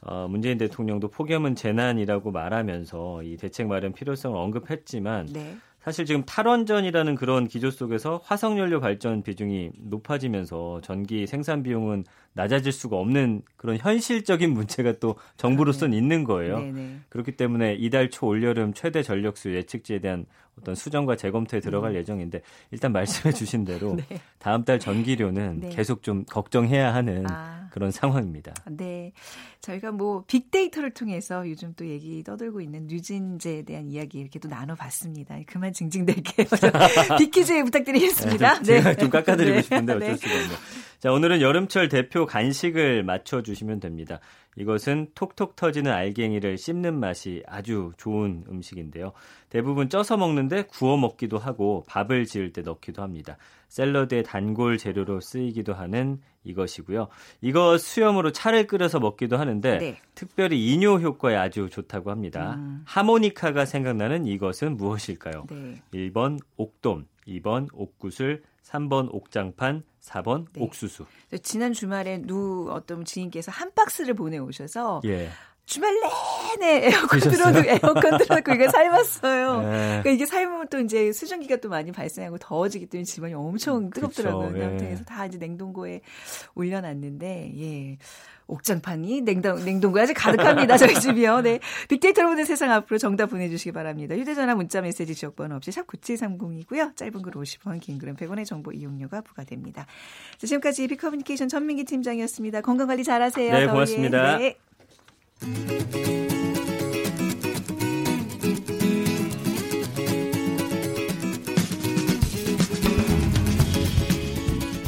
어, 0.00 0.28
문재인 0.28 0.58
대통령도 0.58 1.08
폭염은 1.08 1.54
재난이라고 1.54 2.30
말하면서 2.30 3.22
이 3.22 3.36
대책 3.36 3.66
마련 3.66 3.92
필요성을 3.92 4.36
언급했지만 4.38 5.26
네. 5.32 5.56
사실 5.86 6.04
지금 6.04 6.24
탈원전이라는 6.24 7.14
그런 7.14 7.46
기조 7.46 7.70
속에서 7.70 8.20
화석연료 8.24 8.80
발전 8.80 9.22
비중이 9.22 9.70
높아지면서 9.84 10.80
전기 10.82 11.28
생산 11.28 11.62
비용은 11.62 12.02
낮아질 12.32 12.72
수가 12.72 12.96
없는 12.96 13.42
그런 13.56 13.76
현실적인 13.76 14.50
문제가 14.52 14.94
또 14.98 15.14
정부로서는 15.36 15.92
네. 15.92 15.98
있는 15.98 16.24
거예요. 16.24 16.58
네 16.58 16.72
네. 16.72 16.96
그렇기 17.08 17.36
때문에 17.36 17.74
이달 17.74 18.10
초 18.10 18.26
올여름 18.26 18.74
최대 18.74 19.04
전력수 19.04 19.54
예측지에 19.54 20.00
대한 20.00 20.26
어떤 20.60 20.74
수정과 20.74 21.16
재검토에 21.16 21.60
들어갈 21.60 21.92
음. 21.92 21.96
예정인데 21.96 22.42
일단 22.70 22.92
말씀해 22.92 23.32
주신 23.32 23.64
대로 23.64 23.96
네. 24.08 24.20
다음 24.38 24.64
달 24.64 24.78
전기료는 24.78 25.60
네. 25.60 25.68
계속 25.70 26.02
좀 26.02 26.24
걱정해야 26.24 26.94
하는 26.94 27.24
아. 27.30 27.68
그런 27.70 27.90
상황입니다. 27.90 28.54
네. 28.70 29.12
저희가 29.60 29.92
뭐 29.92 30.24
빅데이터를 30.26 30.92
통해서 30.92 31.48
요즘 31.48 31.74
또 31.76 31.86
얘기 31.86 32.22
떠들고 32.22 32.60
있는 32.60 32.86
뉴진제에 32.86 33.62
대한 33.62 33.90
이야기 33.90 34.18
이렇게 34.18 34.38
또 34.38 34.48
나눠봤습니다. 34.48 35.36
그만 35.46 35.72
징징댈게요. 35.72 36.46
빅퀴즈 37.18 37.64
부탁드리겠습니다. 37.64 38.52
네, 38.52 38.56
좀, 38.56 38.64
제가 38.64 38.94
좀 38.94 39.10
깎아드리고 39.10 39.56
네. 39.56 39.62
싶은데 39.62 39.92
어쩔 39.92 40.08
네. 40.08 40.16
수가 40.16 40.32
없네요. 40.32 40.58
자, 40.98 41.12
오늘은 41.12 41.40
여름철 41.42 41.88
대표 41.88 42.24
간식을 42.24 43.02
맞춰주시면 43.02 43.80
됩니다. 43.80 44.20
이것은 44.56 45.08
톡톡 45.14 45.54
터지는 45.54 45.92
알갱이를 45.92 46.56
씹는 46.56 46.98
맛이 46.98 47.42
아주 47.46 47.92
좋은 47.96 48.44
음식인데요. 48.48 49.12
대부분 49.50 49.88
쪄서 49.88 50.16
먹는데 50.16 50.62
구워 50.62 50.96
먹기도 50.96 51.38
하고 51.38 51.84
밥을 51.86 52.24
지을 52.26 52.52
때 52.52 52.62
넣기도 52.62 53.02
합니다. 53.02 53.36
샐러드의 53.68 54.22
단골 54.24 54.78
재료로 54.78 55.20
쓰이기도 55.20 55.74
하는 55.74 56.20
이것이고요. 56.44 57.08
이거 57.40 57.76
수염으로 57.76 58.32
차를 58.32 58.66
끓여서 58.66 59.00
먹기도 59.00 59.36
하는데 59.36 59.78
네. 59.78 60.00
특별히 60.14 60.72
이뇨 60.72 60.98
효과에 60.98 61.36
아주 61.36 61.68
좋다고 61.68 62.10
합니다. 62.10 62.54
음. 62.56 62.82
하모니카가 62.86 63.64
생각나는 63.64 64.26
이것은 64.26 64.76
무엇일까요? 64.76 65.46
네. 65.50 65.82
1번 65.92 66.38
옥돔, 66.56 67.06
2번 67.26 67.68
옥구슬, 67.72 68.42
3번 68.66 69.08
옥장판, 69.12 69.84
4번 70.00 70.46
네. 70.52 70.62
옥수수. 70.62 71.06
지난 71.42 71.72
주말에 71.72 72.18
누 72.22 72.68
어떤 72.70 73.04
지인께서 73.04 73.52
한 73.52 73.72
박스를 73.74 74.14
보내 74.14 74.38
오셔서 74.38 75.02
예. 75.04 75.30
주말 75.66 75.92
내내 76.60 76.86
에어컨 76.86 77.18
틀어도 77.18 77.58
에어컨 77.66 78.18
틀어놓고 78.18 78.52
이거 78.52 78.70
삶았어요. 78.70 79.62
네. 79.62 79.68
그러니까 79.68 80.10
이게 80.10 80.24
삶으면 80.24 80.68
또 80.70 80.78
이제 80.78 81.12
수증기가 81.12 81.56
또 81.56 81.68
많이 81.68 81.90
발생하고 81.90 82.38
더워지기 82.38 82.86
때문에 82.86 83.04
집안이 83.04 83.34
엄청 83.34 83.90
뜨겁더라고요. 83.90 84.52
그쵸, 84.52 84.60
예. 84.62 84.78
그래서 84.78 85.04
다 85.04 85.26
이제 85.26 85.38
냉동고에 85.38 86.02
올려놨는데 86.54 87.52
예. 87.58 87.98
옥장판이 88.48 89.22
냉동, 89.22 89.64
냉동고에 89.64 90.02
아직 90.02 90.14
가득합니다. 90.14 90.76
저희 90.76 90.94
집이요. 91.00 91.40
네. 91.40 91.58
빅데이터로 91.88 92.28
보는 92.28 92.44
세상 92.44 92.70
앞으로 92.70 92.98
정답 92.98 93.26
보내주시기 93.30 93.72
바랍니다. 93.72 94.14
휴대전화 94.14 94.54
문자 94.54 94.80
메시지 94.80 95.16
지역번호 95.16 95.56
없이 95.56 95.72
샵 95.72 95.84
9730이고요. 95.88 96.94
짧은 96.94 97.22
글 97.22 97.32
50원, 97.32 97.80
긴 97.80 97.98
글은 97.98 98.14
100원의 98.14 98.44
정보 98.46 98.70
이용료가 98.70 99.22
부과됩니다. 99.22 99.86
자, 100.38 100.46
지금까지 100.46 100.86
빅커뮤니케이션 100.86 101.48
전민기 101.48 101.82
팀장이었습니다. 101.82 102.60
건강관리 102.60 103.02
잘하세요. 103.02 103.52
네, 103.52 103.66
고맙습니다. 103.66 104.38
네. 104.38 104.56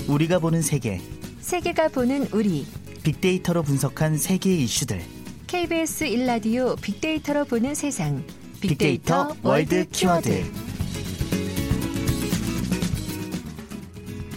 우리가 0.09 0.38
보는 0.38 0.62
세계 0.62 1.00
세계가 1.40 1.88
보는 1.88 2.28
우리 2.33 2.67
빅데이터로 3.02 3.62
분석한 3.62 4.19
세계 4.19 4.55
이슈들. 4.55 5.00
KBS 5.47 6.05
일라디오 6.05 6.76
빅데이터로 6.76 7.45
보는 7.45 7.75
세상. 7.75 8.23
빅데이터, 8.61 9.28
빅데이터 9.28 9.49
world 9.49 9.88
키워드. 9.88 10.45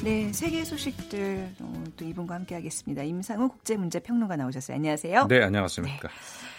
네, 0.03 0.31
세계 0.33 0.63
소식들 0.63 1.49
어, 1.59 1.70
또 2.01 2.05
이분과 2.05 2.33
함께하겠습니다. 2.33 3.03
임상훈 3.03 3.49
국제문제평론가 3.49 4.35
나오셨어요. 4.35 4.75
안녕하세요. 4.75 5.27
네, 5.27 5.43
안녕하십니까. 5.43 6.07
네. 6.07 6.50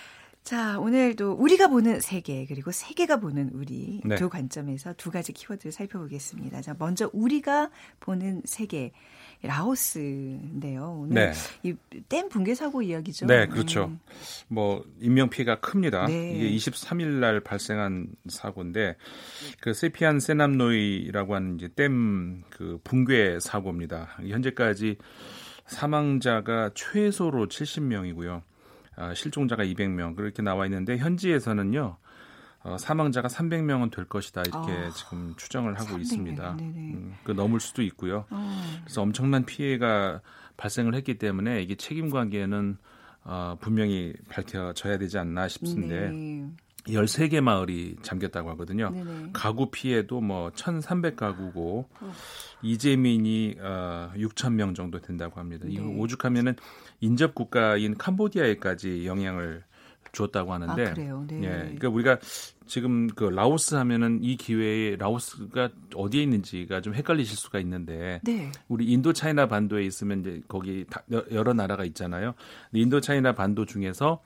자, 0.52 0.78
오늘도 0.78 1.32
우리가 1.32 1.68
보는 1.68 2.00
세계 2.00 2.44
그리고 2.44 2.73
세계가 2.73 3.21
보는 3.21 3.52
우리 3.54 4.02
네. 4.04 4.16
두 4.16 4.28
관점에서 4.28 4.92
두 4.99 5.11
가지 5.11 5.32
키워드를 5.32 5.73
살펴보겠습니다. 5.73 6.61
자, 6.61 6.76
먼저 6.78 7.09
우리가 7.14 7.71
보는 8.00 8.42
세계. 8.44 8.92
라오스인데요. 9.42 10.99
오늘 11.00 11.32
네. 11.32 11.32
이댐 11.62 12.28
붕괴 12.28 12.54
사고 12.54 12.82
이야기죠. 12.82 13.25
네, 13.26 13.47
그렇죠. 13.47 13.87
음. 13.87 13.99
뭐 14.49 14.85
인명 15.00 15.30
피해가 15.30 15.61
큽니다. 15.61 16.06
네. 16.06 16.35
이게 16.35 16.54
23일 16.54 17.06
날 17.06 17.40
발생한 17.40 18.09
사고인데 18.28 18.97
그 19.62 19.73
세피안 19.73 20.21
세남노이라고 20.21 21.35
하는 21.35 21.56
이제 21.56 21.68
댐 21.75 22.42
그 22.50 22.78
붕괴 22.85 23.38
사고입니다. 23.40 24.18
현재까지 24.28 24.99
사망자가 25.66 26.73
최소로 26.75 27.49
70명이고요. 27.49 28.42
아, 28.96 29.14
실종자가 29.14 29.64
200명 29.64 30.16
그렇게 30.16 30.42
나와 30.42 30.66
있는데 30.66 30.96
현지에서는요. 30.99 31.96
어, 32.64 32.78
사망자가 32.78 33.26
300명은 33.26 33.90
될 33.90 34.04
것이다 34.04 34.42
이렇게 34.42 34.72
아, 34.72 34.90
지금 34.90 35.34
추정을 35.37 35.78
하고 35.78 35.96
300명, 35.96 36.00
있습니다. 36.00 36.56
음, 36.61 37.16
그 37.25 37.32
넘을 37.32 37.58
수도 37.58 37.82
있고요. 37.82 38.25
어. 38.30 38.62
그래서 38.84 39.02
엄청난 39.02 39.44
피해가 39.44 40.20
발생을 40.56 40.94
했기 40.94 41.18
때문에 41.18 41.61
이게 41.61 41.75
책임 41.75 42.11
관계는 42.11 42.76
어, 43.25 43.56
분명히 43.61 44.14
밝혀져야 44.28 44.99
되지 44.99 45.18
않나 45.18 45.49
싶은데 45.49 46.11
네. 46.11 46.50
13개 46.87 47.40
마을이 47.40 47.96
잠겼다고 48.02 48.50
하거든요. 48.50 48.90
네네. 48.90 49.30
가구 49.32 49.70
피해도 49.70 50.20
뭐 50.20 50.50
1,300가구고 50.50 51.84
어. 52.00 52.12
이재민이 52.62 53.56
어, 53.61 54.11
6천 54.16 54.54
명 54.54 54.75
정도 54.75 55.00
된다고 55.00 55.38
합니다. 55.38 55.66
네. 55.66 55.75
이거 55.75 55.84
오죽하면은 55.87 56.56
인접 57.02 57.35
국가인 57.35 57.99
캄보디아에까지 57.99 59.06
영향을 59.06 59.64
주었다고 60.12 60.52
하는데. 60.52 60.87
아, 60.87 60.94
그래요. 60.94 61.25
네. 61.26 61.37
예. 61.42 61.49
그러니까 61.49 61.88
우리가 61.88 62.18
지금 62.66 63.09
그 63.09 63.25
라오스 63.25 63.75
하면은 63.75 64.21
이 64.23 64.37
기회에 64.37 64.97
라오스가 64.97 65.71
어디에 65.94 66.23
있는지가 66.23 66.80
좀 66.80 66.94
헷갈리실 66.94 67.37
수가 67.37 67.59
있는데 67.61 68.21
네. 68.23 68.52
우리 68.68 68.87
인도 68.87 69.12
차이나 69.12 69.47
반도에 69.49 69.85
있으면 69.85 70.21
이제 70.21 70.40
거기 70.49 70.85
여러 71.30 71.52
나라가 71.52 71.85
있잖아요. 71.85 72.35
인도 72.73 73.00
차이나 73.00 73.35
반도 73.35 73.64
중에서 73.64 74.23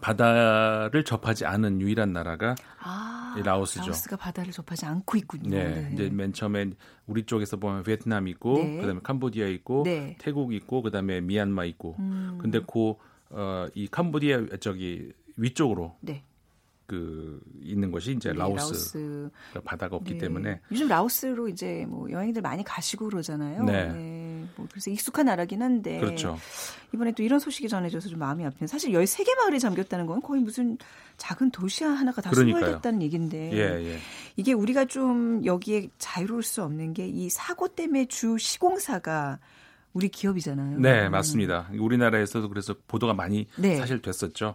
바다를 0.00 1.04
접하지 1.04 1.44
않은 1.44 1.80
유일한 1.80 2.12
나라가 2.12 2.54
아, 2.80 3.34
라오스죠. 3.44 3.86
라오스가 3.86 4.16
바다를 4.16 4.52
접하지 4.52 4.86
않고 4.86 5.16
있군요. 5.16 5.50
네. 5.50 5.68
네. 5.68 5.90
이제 5.92 6.08
맨 6.10 6.32
처음에 6.32 6.70
우리 7.06 7.24
쪽에서 7.24 7.56
보면 7.56 7.82
베트남 7.82 8.28
있고 8.28 8.54
네. 8.58 8.76
그다음에 8.80 9.00
캄보디아 9.02 9.46
있고 9.48 9.82
네. 9.84 10.16
태국 10.20 10.54
있고 10.54 10.82
그다음에 10.82 11.20
미얀마 11.20 11.64
있고. 11.66 11.96
음. 11.98 12.38
근데 12.40 12.60
그 12.60 12.94
어, 13.30 13.66
이 13.74 13.88
캄보디아 13.88 14.46
저기 14.60 15.12
위쪽으로 15.36 15.96
네. 16.00 16.24
그 16.86 17.40
있는 17.60 17.92
것이 17.92 18.12
이제 18.12 18.32
네, 18.32 18.38
라오스, 18.38 18.54
라오스. 18.56 19.30
바다가 19.64 19.96
없기 19.96 20.12
네. 20.14 20.18
때문에 20.18 20.60
요즘 20.72 20.88
라오스로 20.88 21.48
이제 21.48 21.84
뭐 21.86 22.10
여행들 22.10 22.40
많이 22.40 22.64
가시고 22.64 23.10
그러잖아요. 23.10 23.64
네. 23.64 23.92
네. 24.48 24.54
뭐 24.56 24.66
그래서 24.70 24.90
익숙한 24.90 25.26
나라긴 25.26 25.62
한데 25.62 25.98
그렇죠. 25.98 26.38
이번에 26.94 27.12
또 27.12 27.22
이런 27.22 27.38
소식이 27.38 27.68
전해져서 27.68 28.08
좀 28.08 28.18
마음이 28.18 28.44
아프네요. 28.46 28.66
사실 28.66 28.92
13개 28.92 29.36
마을이 29.36 29.60
잠겼다는 29.60 30.06
건 30.06 30.22
거의 30.22 30.40
무슨 30.40 30.78
작은 31.18 31.50
도시 31.50 31.84
하나가 31.84 32.22
다 32.22 32.30
소멸됐다는 32.32 33.02
얘기인데 33.02 33.52
예, 33.52 33.92
예. 33.92 33.98
이게 34.36 34.52
우리가 34.52 34.84
좀 34.84 35.44
여기에 35.44 35.88
자유로울 35.98 36.42
수 36.42 36.62
없는 36.62 36.94
게 36.94 37.08
이 37.08 37.28
사고 37.30 37.68
때문에 37.68 38.06
주 38.06 38.38
시공사가 38.38 39.38
우리 39.92 40.08
기업이잖아요. 40.08 40.78
네, 40.78 41.08
맞습니다. 41.08 41.68
우리나라에서도 41.76 42.48
그래서 42.48 42.74
보도가 42.86 43.14
많이 43.14 43.46
네. 43.56 43.76
사실 43.76 44.00
됐었죠. 44.00 44.54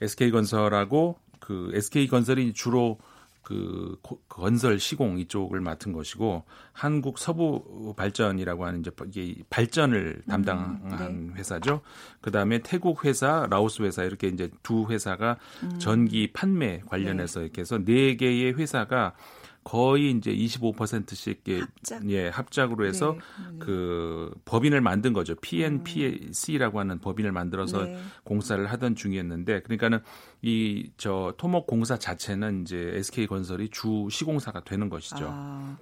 SK건설하고 0.00 1.18
그 1.38 1.70
SK건설이 1.74 2.52
주로 2.54 2.98
그 3.44 4.00
건설 4.28 4.80
시공 4.80 5.18
이쪽을 5.18 5.60
맡은 5.60 5.92
것이고 5.92 6.44
한국 6.72 7.18
서부 7.18 7.94
발전이라고 7.96 8.64
하는 8.64 8.80
이제 8.80 8.90
이게 9.06 9.42
발전을 9.50 10.22
담당한 10.28 10.80
음, 10.84 11.28
네. 11.28 11.38
회사죠. 11.38 11.82
그다음에 12.22 12.60
태국 12.60 13.04
회사, 13.04 13.46
라오스 13.48 13.82
회사 13.82 14.02
이렇게 14.02 14.28
이제 14.28 14.50
두 14.62 14.86
회사가 14.88 15.36
음. 15.62 15.78
전기 15.78 16.32
판매 16.32 16.80
관련해서 16.86 17.40
네. 17.40 17.44
이렇게 17.44 17.60
해서 17.60 17.78
네 17.78 18.16
개의 18.16 18.54
회사가 18.54 19.14
거의 19.64 20.10
이제 20.10 20.30
25%씩 20.34 21.42
합작. 21.60 22.10
예, 22.10 22.28
합작으로 22.28 22.86
해서 22.86 23.16
네. 23.50 23.58
그 23.58 24.30
법인을 24.44 24.80
만든 24.82 25.12
거죠. 25.12 25.34
PNPC라고 25.36 26.78
하는 26.80 26.98
법인을 27.00 27.32
만들어서 27.32 27.84
네. 27.84 27.98
공사를 28.24 28.64
하던 28.66 28.94
중이었는데 28.94 29.62
그러니까는 29.62 30.00
이 30.42 30.90
저 30.98 31.34
토목 31.38 31.66
공사 31.66 31.98
자체는 31.98 32.62
이제 32.62 32.92
SK 32.94 33.26
건설이 33.26 33.70
주 33.70 34.08
시공사가 34.10 34.62
되는 34.62 34.88
것이죠. 34.90 35.26
아, 35.30 35.76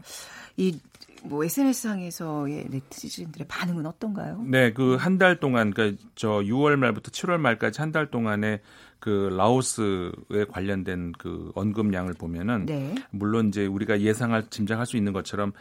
이뭐 0.56 1.44
SNS상에서의 1.44 2.66
네티즌들의 2.70 3.46
반응은 3.48 3.86
어떤가요? 3.86 4.42
네, 4.46 4.72
그 4.72 4.96
한 4.96 5.18
달 5.18 5.40
동안 5.40 5.72
그러니까 5.72 6.02
저 6.14 6.28
6월 6.40 6.76
말부터 6.76 7.10
7월 7.10 7.38
말까지 7.38 7.80
한 7.80 7.92
달 7.92 8.10
동안에 8.10 8.60
그 9.02 9.34
라오스에 9.36 10.44
관련된 10.48 11.10
그 11.18 11.50
언급량을 11.56 12.14
보면은 12.14 12.66
네. 12.66 12.94
물론 13.10 13.48
이제 13.48 13.66
우리가 13.66 14.00
예상할 14.00 14.48
짐작할 14.48 14.86
수 14.86 14.96
있는 14.96 15.12
것처럼 15.12 15.52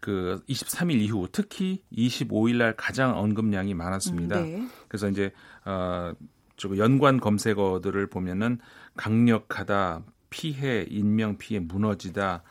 그 0.00 0.42
23일 0.50 1.00
이후 1.00 1.26
특히 1.32 1.82
25일 1.96 2.56
날 2.58 2.76
가장 2.76 3.16
언급량이 3.18 3.72
많았습니다. 3.72 4.40
음, 4.40 4.44
네. 4.44 4.68
그래서 4.86 5.08
이제 5.08 5.32
어 5.64 6.12
저거 6.58 6.76
연관 6.76 7.20
검색어들을 7.20 8.06
보면은 8.08 8.58
강력하다, 8.98 10.02
피해, 10.28 10.84
인명 10.90 11.38
피해 11.38 11.58
무너지다, 11.58 12.42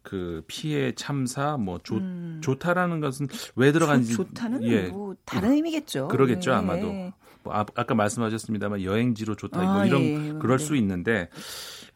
그 0.00 0.42
피해 0.46 0.94
참사 0.94 1.58
뭐 1.58 1.78
좋, 1.82 1.98
음. 1.98 2.40
좋다라는 2.42 3.00
것은 3.00 3.28
왜 3.54 3.70
들어간지 3.70 4.14
좋 4.14 4.32
다는 4.32 4.62
예. 4.64 4.88
뭐 4.88 5.14
다른 5.26 5.52
의미겠죠. 5.52 6.08
그러겠죠 6.08 6.52
네. 6.52 6.56
아마도. 6.56 7.12
뭐 7.42 7.54
아, 7.54 7.64
까 7.64 7.94
말씀하셨습니다만 7.94 8.82
여행지로 8.82 9.34
좋다 9.34 9.60
뭐 9.60 9.80
아, 9.80 9.86
이런 9.86 10.02
예, 10.02 10.28
예. 10.28 10.32
그럴 10.40 10.58
네. 10.58 10.64
수 10.64 10.76
있는데 10.76 11.28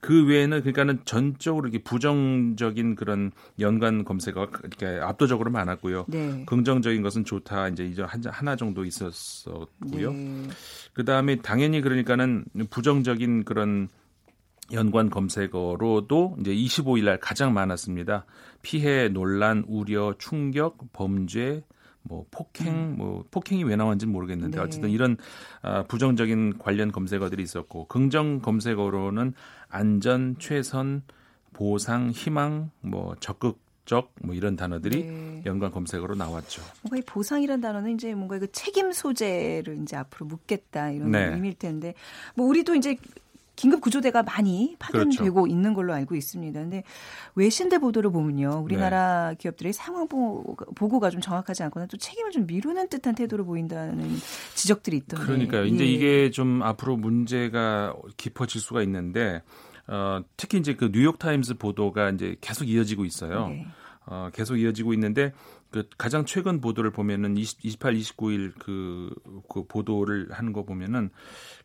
그 0.00 0.26
외에는 0.26 0.60
그러니까는 0.60 1.00
전적으로 1.06 1.66
이렇게 1.66 1.82
부정적인 1.82 2.94
그런 2.94 3.32
연관 3.58 4.04
검색어가 4.04 4.60
이렇게 4.64 4.86
압도적으로 5.00 5.50
많았고요. 5.50 6.04
네. 6.08 6.44
긍정적인 6.46 7.02
것은 7.02 7.24
좋다 7.24 7.68
이제 7.68 7.84
이제 7.84 8.04
하나 8.26 8.54
정도 8.54 8.84
있었었고요. 8.84 10.12
네. 10.12 10.48
그 10.92 11.04
다음에 11.06 11.36
당연히 11.36 11.80
그러니까는 11.80 12.44
부정적인 12.68 13.44
그런 13.44 13.88
연관 14.72 15.10
검색어로도 15.10 16.36
이제 16.40 16.54
25일 16.54 17.04
날 17.04 17.18
가장 17.18 17.54
많았습니다. 17.54 18.26
피해, 18.62 19.08
논란, 19.08 19.64
우려, 19.66 20.14
충격, 20.18 20.92
범죄, 20.92 21.62
뭐 22.04 22.26
폭행, 22.30 22.72
음. 22.72 22.94
뭐 22.96 23.24
폭행이 23.30 23.64
왜 23.64 23.76
나왔는지는 23.76 24.12
모르겠는데 24.12 24.58
네. 24.58 24.62
어쨌든 24.62 24.90
이런 24.90 25.16
아, 25.62 25.82
부정적인 25.84 26.58
관련 26.58 26.92
검색어들이 26.92 27.42
있었고 27.42 27.86
긍정 27.86 28.40
검색어로는 28.40 29.32
안전, 29.68 30.36
최선, 30.38 31.02
보상, 31.52 32.10
희망, 32.10 32.70
뭐 32.80 33.16
적극 33.20 33.64
적뭐 33.86 34.32
이런 34.32 34.56
단어들이 34.56 35.04
네. 35.04 35.42
연관 35.44 35.70
검색어로 35.70 36.14
나왔죠. 36.14 36.62
뭔가 36.82 36.96
이 36.96 37.02
보상이라는 37.02 37.60
단어는 37.60 37.94
이제 37.94 38.14
뭔가 38.14 38.38
그 38.38 38.50
책임 38.50 38.92
소재를 38.92 39.78
이제 39.82 39.96
앞으로 39.96 40.26
묻겠다 40.26 40.90
이런 40.90 41.10
네. 41.10 41.26
의미일 41.26 41.54
텐데 41.54 41.94
뭐 42.34 42.46
우리도 42.46 42.74
이제 42.76 42.96
긴급 43.56 43.80
구조대가 43.80 44.22
많이 44.22 44.76
파견되고 44.78 45.34
그렇죠. 45.34 45.46
있는 45.46 45.74
걸로 45.74 45.92
알고 45.92 46.14
있습니다. 46.14 46.60
근데 46.60 46.82
외신들 47.34 47.78
보도를 47.78 48.10
보면요. 48.10 48.62
우리나라 48.64 49.30
네. 49.30 49.36
기업들의 49.36 49.72
상황 49.72 50.08
보고가 50.08 51.10
좀 51.10 51.20
정확하지 51.20 51.62
않거나 51.64 51.86
또 51.86 51.96
책임을 51.96 52.30
좀 52.30 52.46
미루는 52.46 52.88
듯한 52.88 53.14
태도를 53.14 53.44
보인다는 53.44 54.16
지적들이 54.54 54.96
있던데. 54.98 55.24
그러니까요. 55.24 55.64
이제 55.66 55.84
예. 55.84 55.88
이게 55.88 56.30
좀 56.30 56.62
앞으로 56.62 56.96
문제가 56.96 57.94
깊어질 58.16 58.60
수가 58.60 58.82
있는데 58.82 59.42
어, 59.86 60.20
특히 60.36 60.58
이제 60.58 60.74
그 60.74 60.90
뉴욕 60.92 61.18
타임스 61.18 61.54
보도가 61.54 62.10
이제 62.10 62.36
계속 62.40 62.68
이어지고 62.68 63.04
있어요. 63.04 63.48
네. 63.48 63.66
어, 64.06 64.30
계속 64.32 64.56
이어지고 64.56 64.92
있는데 64.94 65.32
그 65.70 65.88
가장 65.98 66.24
최근 66.24 66.60
보도를 66.60 66.90
보면은 66.90 67.36
20, 67.36 67.64
28, 67.64 67.94
29일 67.94 68.52
그, 68.58 69.12
그 69.48 69.66
보도를 69.66 70.28
하는 70.30 70.52
거 70.52 70.64
보면은 70.64 71.10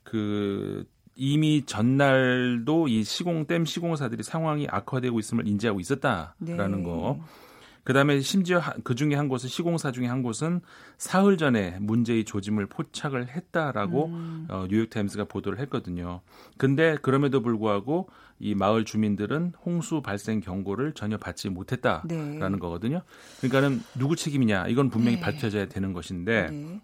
그 0.03 0.85
이미 1.19 1.63
전날도 1.65 2.87
이 2.87 3.03
시공 3.03 3.45
댐 3.45 3.65
시공사들이 3.65 4.23
상황이 4.23 4.67
악화되고 4.69 5.19
있음을 5.19 5.47
인지하고 5.47 5.81
있었다라는 5.81 6.77
네. 6.77 6.83
거. 6.83 7.19
그다음에 7.83 8.21
심지어 8.21 8.61
그 8.83 8.95
중에 8.95 9.15
한 9.15 9.27
곳은 9.27 9.49
시공사 9.49 9.91
중에 9.91 10.05
한 10.05 10.21
곳은 10.21 10.61
사흘 10.97 11.37
전에 11.37 11.77
문제의 11.79 12.23
조짐을 12.23 12.67
포착을 12.67 13.29
했다라고 13.29 14.05
음. 14.05 14.47
어, 14.49 14.65
뉴욕 14.69 14.89
타임스가 14.89 15.25
보도를 15.25 15.59
했거든요. 15.59 16.21
근데 16.57 16.97
그럼에도 17.01 17.41
불구하고 17.41 18.09
이 18.39 18.55
마을 18.55 18.85
주민들은 18.85 19.53
홍수 19.65 20.01
발생 20.01 20.39
경고를 20.39 20.93
전혀 20.93 21.17
받지 21.17 21.49
못했다라는 21.49 22.07
네. 22.07 22.59
거거든요. 22.59 23.01
그러니까는 23.39 23.81
누구 23.97 24.15
책임이냐 24.15 24.67
이건 24.67 24.89
분명히 24.89 25.17
네. 25.17 25.21
밝혀져야 25.21 25.67
되는 25.67 25.91
것인데 25.91 26.49
네. 26.49 26.81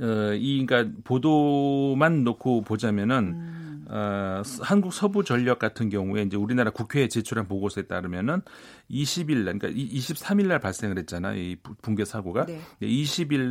어, 0.00 0.32
이 0.34 0.64
그러니까 0.64 0.92
보도만 1.04 2.24
놓고 2.24 2.62
보자면은 2.62 3.34
음. 3.34 3.68
어, 3.90 4.42
한국 4.60 4.92
서부 4.92 5.24
전력 5.24 5.58
같은 5.58 5.88
경우에 5.88 6.22
이제 6.22 6.36
우리나라 6.36 6.70
국회에 6.70 7.08
제출한 7.08 7.48
보고서에 7.48 7.84
따르면은 7.84 8.42
20일 8.90 9.44
날 9.44 9.58
그러니까 9.58 9.68
23일 9.68 10.46
날 10.46 10.58
발생을 10.60 10.98
했잖아. 10.98 11.32
이 11.34 11.56
붕괴 11.80 12.04
사고가. 12.04 12.44
네. 12.46 12.60
20일 12.82 13.48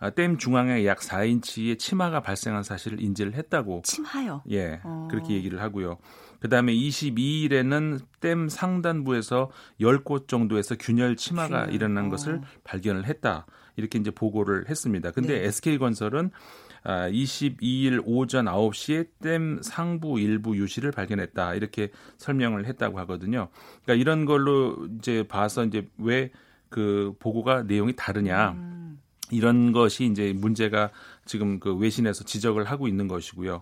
날댐 0.00 0.32
아, 0.34 0.36
중앙에 0.36 0.84
약 0.84 0.98
4인치의 0.98 1.78
치마가 1.78 2.20
발생한 2.20 2.64
사실을 2.64 3.00
인지를 3.00 3.34
했다고. 3.34 3.82
침하요? 3.84 4.42
예. 4.50 4.80
어. 4.82 5.06
그렇게 5.10 5.34
얘기를 5.34 5.62
하고요. 5.62 5.98
그다음에 6.40 6.72
22일에는 6.74 8.00
댐 8.20 8.48
상단부에서 8.48 9.50
10곳 9.80 10.26
정도에서 10.26 10.74
균열 10.74 11.16
치마가 11.16 11.62
균열. 11.62 11.74
일어난 11.74 12.06
어. 12.06 12.08
것을 12.10 12.40
발견을 12.64 13.06
했다. 13.06 13.46
이렇게 13.78 13.98
이제 13.98 14.10
보고를 14.10 14.68
했습니다. 14.68 15.10
근데 15.12 15.40
네. 15.40 15.46
SK건설은 15.46 16.30
아, 16.84 17.08
22일 17.08 18.02
오전 18.04 18.44
9시에 18.44 19.08
댐 19.20 19.60
상부 19.62 20.20
일부 20.20 20.56
유실을 20.56 20.92
발견했다. 20.92 21.54
이렇게 21.54 21.90
설명을 22.18 22.66
했다고 22.66 22.98
하거든요. 23.00 23.48
그러니까 23.84 23.94
이런 24.00 24.26
걸로 24.26 24.88
이제 24.98 25.26
봐서 25.26 25.64
이제 25.64 25.86
왜 25.98 26.30
그 26.68 27.14
보고가 27.18 27.62
내용이 27.62 27.94
다르냐. 27.96 28.52
음. 28.52 29.00
이런 29.30 29.72
것이 29.72 30.06
이제 30.06 30.32
문제가 30.34 30.90
지금 31.26 31.60
그 31.60 31.74
외신에서 31.74 32.24
지적을 32.24 32.64
하고 32.64 32.88
있는 32.88 33.08
것이고요. 33.08 33.60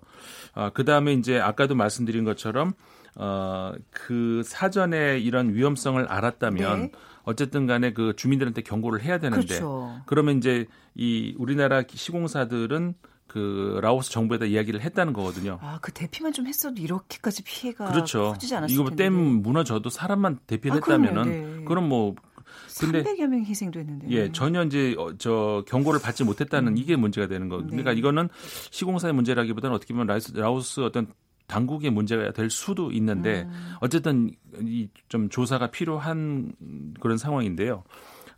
아, 0.55 0.71
그 0.71 0.85
다음에 0.85 1.13
이제 1.15 1.41
아까도 1.41 1.75
말씀드린 1.75 2.23
것처럼 2.25 2.75
어, 3.17 3.73
그 3.91 4.43
사전에 4.45 5.19
이런 5.19 5.55
위험성을 5.55 6.07
알았다면 6.07 6.81
네. 6.81 6.93
어쨌든 7.25 7.67
간에 7.67 7.93
그 7.93 8.15
주민들한테 8.15 8.63
경고를 8.63 9.03
해야 9.03 9.19
되는데 9.19 9.47
그렇죠. 9.47 10.01
그러면 10.07 10.39
이제 10.39 10.67
이 10.95 11.35
우리나라 11.39 11.83
시공사들은 11.89 12.95
그 13.27 13.79
라오스 13.83 14.11
정부에다 14.11 14.45
이야기를 14.45 14.81
했다는 14.81 15.13
거거든요. 15.13 15.59
아, 15.61 15.79
그 15.83 15.93
대피만 15.93 16.33
좀 16.33 16.47
했어도 16.47 16.81
이렇게까지 16.81 17.43
피해가 17.43 17.91
그렇죠. 17.91 18.33
커지지 18.33 18.55
않았을 18.55 18.73
이거 18.73 18.91
댐 18.91 19.13
무너져도 19.15 19.91
사람만 19.91 20.39
대피를 20.47 20.77
아, 20.77 20.77
했다면은 20.77 21.25
네. 21.25 21.65
그럼 21.65 21.89
뭐 21.89 22.15
근데 22.79 23.03
300여 23.03 23.27
명 23.27 23.45
희생도 23.45 23.81
했는데. 23.81 24.09
예, 24.11 24.31
전혀 24.31 24.63
이제 24.63 24.95
어, 24.99 25.17
저 25.19 25.65
경고를 25.67 26.01
받지 26.01 26.23
못했다는 26.25 26.75
음. 26.75 26.77
이게 26.77 26.97
문제가 26.97 27.27
되는 27.27 27.49
거죠. 27.49 27.67
그러니까 27.67 27.93
네. 27.93 27.99
이거는 27.99 28.29
시공사의 28.71 29.15
문제라기보다는 29.15 29.75
어떻게 29.75 29.95
보면 29.95 30.07
라오스, 30.07 30.33
라오스 30.33 30.81
어떤 30.81 31.09
당국의 31.47 31.91
문제가 31.91 32.33
될 32.33 32.51
수도 32.51 32.91
있는데 32.93 33.43
음. 33.43 33.75
어쨌든 33.81 34.31
이 34.61 34.89
좀 35.09 35.29
조사가 35.29 35.71
필요한 35.71 36.53
그런 37.01 37.17
상황인데요. 37.19 37.85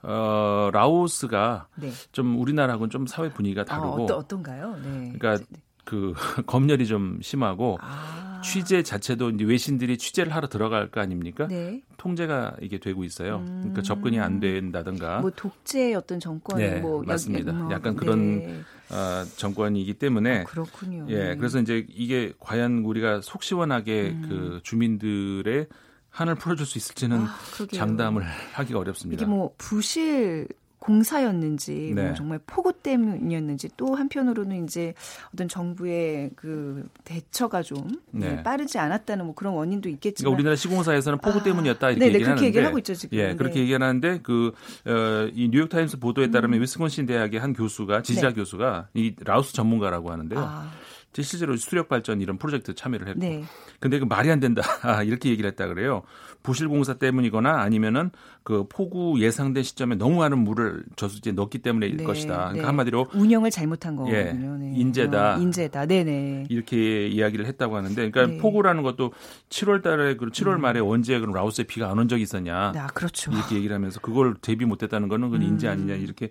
어, 0.02 0.70
라오스가 0.72 1.66
네. 1.76 1.90
좀 2.12 2.38
우리나라하고는 2.40 2.90
좀 2.90 3.06
사회 3.06 3.30
분위기가 3.30 3.62
아, 3.62 3.64
다르고 3.64 3.88
어, 3.88 4.02
어떤, 4.04 4.16
어떤 4.18 4.42
가요? 4.42 4.76
네. 4.82 5.12
그러니까 5.18 5.44
그 5.84 6.12
검열이 6.46 6.86
좀 6.86 7.18
심하고 7.22 7.78
아. 7.80 8.27
취재 8.42 8.82
자체도 8.82 9.30
이제 9.30 9.44
외신들이 9.44 9.98
취재를 9.98 10.34
하러 10.34 10.48
들어갈 10.48 10.90
거 10.90 11.00
아닙니까? 11.00 11.46
네. 11.48 11.82
통제가 11.96 12.56
이게 12.60 12.78
되고 12.78 13.04
있어요. 13.04 13.38
그러니까 13.38 13.52
음. 13.52 13.60
그러니까 13.60 13.82
접근이 13.82 14.20
안 14.20 14.40
된다든가. 14.40 15.20
뭐 15.20 15.30
독재 15.30 15.94
어떤 15.94 16.20
정권 16.20 16.58
네, 16.58 16.80
뭐 16.80 17.02
맞습니다. 17.04 17.52
뭐, 17.52 17.72
약간 17.72 17.96
그런 17.96 18.38
네. 18.38 18.60
어, 18.90 19.24
정권이기 19.36 19.94
때문에 19.94 20.40
아, 20.40 20.44
그렇군요. 20.44 21.06
예, 21.08 21.34
그래서 21.36 21.60
이제 21.60 21.86
이게 21.88 22.32
과연 22.38 22.84
우리가 22.84 23.20
속 23.20 23.42
시원하게 23.42 24.10
음. 24.10 24.26
그 24.28 24.60
주민들의 24.62 25.66
한을 26.10 26.34
풀어줄 26.36 26.66
수 26.66 26.78
있을지는 26.78 27.18
아, 27.18 27.38
장담을 27.72 28.22
하기가 28.54 28.78
어렵습니다. 28.78 29.22
이게 29.22 29.30
뭐 29.30 29.54
부실 29.58 30.48
공사였는지 30.78 31.92
뭐 31.94 32.02
네. 32.02 32.08
뭐 32.08 32.14
정말 32.14 32.40
폭우 32.46 32.72
때문이었는지 32.72 33.70
또 33.76 33.94
한편으로는 33.94 34.64
이제 34.64 34.94
어떤 35.34 35.48
정부의 35.48 36.30
그 36.36 36.88
대처가 37.04 37.62
좀 37.62 37.88
네. 38.10 38.42
빠르지 38.42 38.78
않았다는 38.78 39.26
뭐 39.26 39.34
그런 39.34 39.54
원인도 39.54 39.88
있겠지만 39.88 40.24
그러니까 40.24 40.36
우리나라 40.36 40.56
시공사에서는 40.56 41.18
폭우 41.18 41.38
아, 41.38 41.42
때문이었다 41.42 41.90
이렇게 41.90 42.06
얘기를 42.06 42.26
그렇게 42.26 42.46
얘기를 42.46 42.66
하고 42.66 42.78
있죠 42.78 42.94
지금. 42.94 43.18
예, 43.18 43.34
그렇게 43.34 43.54
네. 43.56 43.60
얘기하는데 43.62 44.20
그이 44.20 44.52
어, 44.86 45.30
뉴욕 45.34 45.68
타임스 45.68 45.98
보도에 45.98 46.30
따르면 46.30 46.58
음. 46.58 46.62
위스콘신 46.62 47.06
대학의 47.06 47.40
한 47.40 47.52
교수가 47.52 48.02
지지자 48.02 48.28
네. 48.28 48.34
교수가 48.34 48.88
이 48.94 49.14
라오스 49.24 49.52
전문가라고 49.54 50.10
하는데요. 50.12 50.40
아. 50.40 50.70
실제로 51.12 51.56
수력 51.56 51.88
발전 51.88 52.20
이런 52.20 52.38
프로젝트 52.38 52.74
참여를 52.74 53.08
했고. 53.08 53.20
네. 53.20 53.44
근데 53.80 53.98
그 53.98 54.04
말이 54.04 54.30
안 54.30 54.40
된다. 54.40 54.62
이렇게 55.04 55.30
얘기를 55.30 55.48
했다 55.50 55.66
그래요. 55.66 56.02
부실 56.42 56.68
공사 56.68 56.94
때문이거나 56.94 57.60
아니면은 57.60 58.10
그 58.44 58.64
폭우 58.68 59.18
예상된 59.20 59.62
시점에 59.62 59.96
너무 59.96 60.18
많은 60.18 60.38
물을 60.38 60.84
저수지에 60.96 61.32
넣었기 61.32 61.58
때문일 61.58 61.96
네, 61.98 62.04
것이다. 62.04 62.34
그러니까 62.36 62.52
네. 62.62 62.64
한마디로 62.64 63.08
운영을 63.12 63.50
잘못한. 63.50 63.98
예, 64.08 64.32
네. 64.32 64.72
인재다. 64.76 65.36
어, 65.36 65.40
인재다. 65.40 65.86
네 65.86 66.04
네. 66.04 66.46
이렇게 66.48 67.08
이야기를 67.08 67.46
했다고 67.46 67.76
하는데, 67.76 67.94
그러니까 68.10 68.26
네. 68.26 68.38
폭우라는 68.38 68.82
것도 68.82 69.12
7월 69.50 69.82
달에 69.82 70.16
그 70.16 70.26
7월 70.26 70.54
음. 70.54 70.60
말에 70.60 70.80
언제 70.80 71.18
그럼 71.18 71.34
라오스에 71.34 71.64
비가 71.64 71.90
안 71.90 71.98
온 71.98 72.06
적이 72.06 72.22
있었냐? 72.22 72.72
아, 72.76 72.86
그렇죠. 72.94 73.32
이렇게 73.32 73.56
얘기를 73.56 73.74
하면서 73.74 73.98
그걸 74.00 74.34
대비 74.40 74.64
못 74.64 74.82
했다는 74.84 75.08
거는 75.08 75.30
그건 75.30 75.44
인재 75.46 75.66
음. 75.66 75.72
아니냐 75.72 75.94
이렇게 75.96 76.28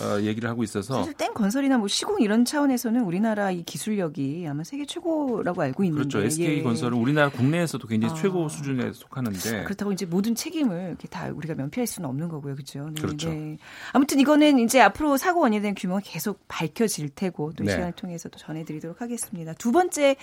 어, 0.00 0.20
얘기를 0.22 0.48
하고 0.48 0.62
있어서 0.62 0.94
사실 0.94 1.12
땡 1.14 1.34
건설이나 1.34 1.76
뭐 1.76 1.86
시공 1.86 2.22
이런 2.22 2.44
차원에서는 2.46 3.02
우리나라 3.02 3.50
이 3.50 3.62
기술력 3.62 4.11
이 4.18 4.46
아마 4.46 4.64
세계 4.64 4.84
최고라고 4.84 5.62
알고 5.62 5.84
있는데 5.84 6.08
그렇죠. 6.08 6.24
SK 6.24 6.58
예. 6.58 6.62
건설은 6.62 6.96
우리나라 6.98 7.30
국내에서도 7.30 7.86
굉장히 7.86 8.12
아. 8.12 8.16
최고 8.16 8.48
수준에 8.48 8.92
속하는데 8.92 9.64
그렇다고 9.64 9.92
이제 9.92 10.06
모든 10.06 10.34
책임을 10.34 10.96
다 11.10 11.30
우리가 11.34 11.54
면피할 11.54 11.86
수는 11.86 12.08
없는 12.08 12.28
거고요, 12.28 12.54
그렇죠? 12.54 12.90
네, 12.90 13.00
그렇죠. 13.00 13.30
네. 13.30 13.58
아무튼 13.92 14.20
이거는 14.20 14.58
이제 14.58 14.80
앞으로 14.80 15.16
사고 15.16 15.40
원인에 15.40 15.62
대한 15.62 15.74
규모가 15.74 16.00
계속 16.04 16.40
밝혀질 16.48 17.10
테고 17.10 17.52
또 17.56 17.64
네. 17.64 17.72
시간을 17.72 17.92
통해서 17.92 18.28
또 18.28 18.38
전해드리도록 18.38 19.00
하겠습니다. 19.00 19.52
두 19.54 19.72
번째 19.72 20.16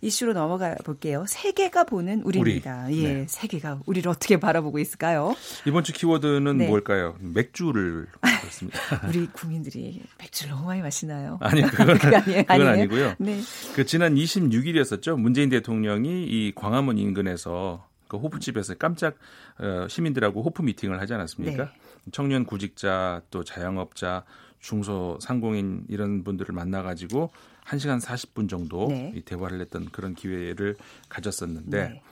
이슈로 0.00 0.32
넘어가 0.32 0.74
볼게요. 0.84 1.24
세계가 1.28 1.84
보는 1.84 2.22
우리입니다. 2.22 2.86
우리. 2.86 3.04
예, 3.04 3.12
네. 3.12 3.26
세계가 3.28 3.80
우리를 3.86 4.08
어떻게 4.10 4.38
바라보고 4.38 4.78
있을까요? 4.78 5.34
이번 5.66 5.84
주 5.84 5.92
키워드는 5.92 6.58
네. 6.58 6.68
뭘까요? 6.68 7.16
맥주를 7.20 8.06
그렇습니다. 8.40 8.78
우리 9.08 9.26
국민들이 9.26 10.02
맥주를 10.18 10.52
너무 10.52 10.66
많이 10.66 10.82
마시나요? 10.82 11.38
아니 11.40 11.62
그건, 11.62 11.86
그건 11.98 12.14
아니에요. 12.14 12.44
그건 12.44 12.66
아니고요. 12.68 13.14
네. 13.18 13.33
그 13.74 13.84
지난 13.86 14.14
26일이었었죠. 14.14 15.18
문재인 15.18 15.48
대통령이 15.48 16.24
이 16.24 16.52
광화문 16.54 16.98
인근에서 16.98 17.88
그 18.08 18.16
호프집에서 18.16 18.74
깜짝 18.74 19.16
어, 19.58 19.86
시민들하고 19.88 20.42
호프 20.42 20.62
미팅을 20.62 21.00
하지 21.00 21.14
않았습니까? 21.14 21.64
네. 21.64 21.70
청년 22.12 22.44
구직자 22.44 23.22
또 23.30 23.44
자영업자 23.44 24.24
중소 24.60 25.18
상공인 25.20 25.84
이런 25.88 26.24
분들을 26.24 26.54
만나가지고 26.54 27.30
1시간 27.66 28.00
40분 28.00 28.48
정도 28.48 28.88
네. 28.88 29.12
이 29.14 29.20
대화를 29.22 29.60
했던 29.60 29.86
그런 29.90 30.14
기회를 30.14 30.76
가졌었는데 31.08 31.88
네. 31.88 32.02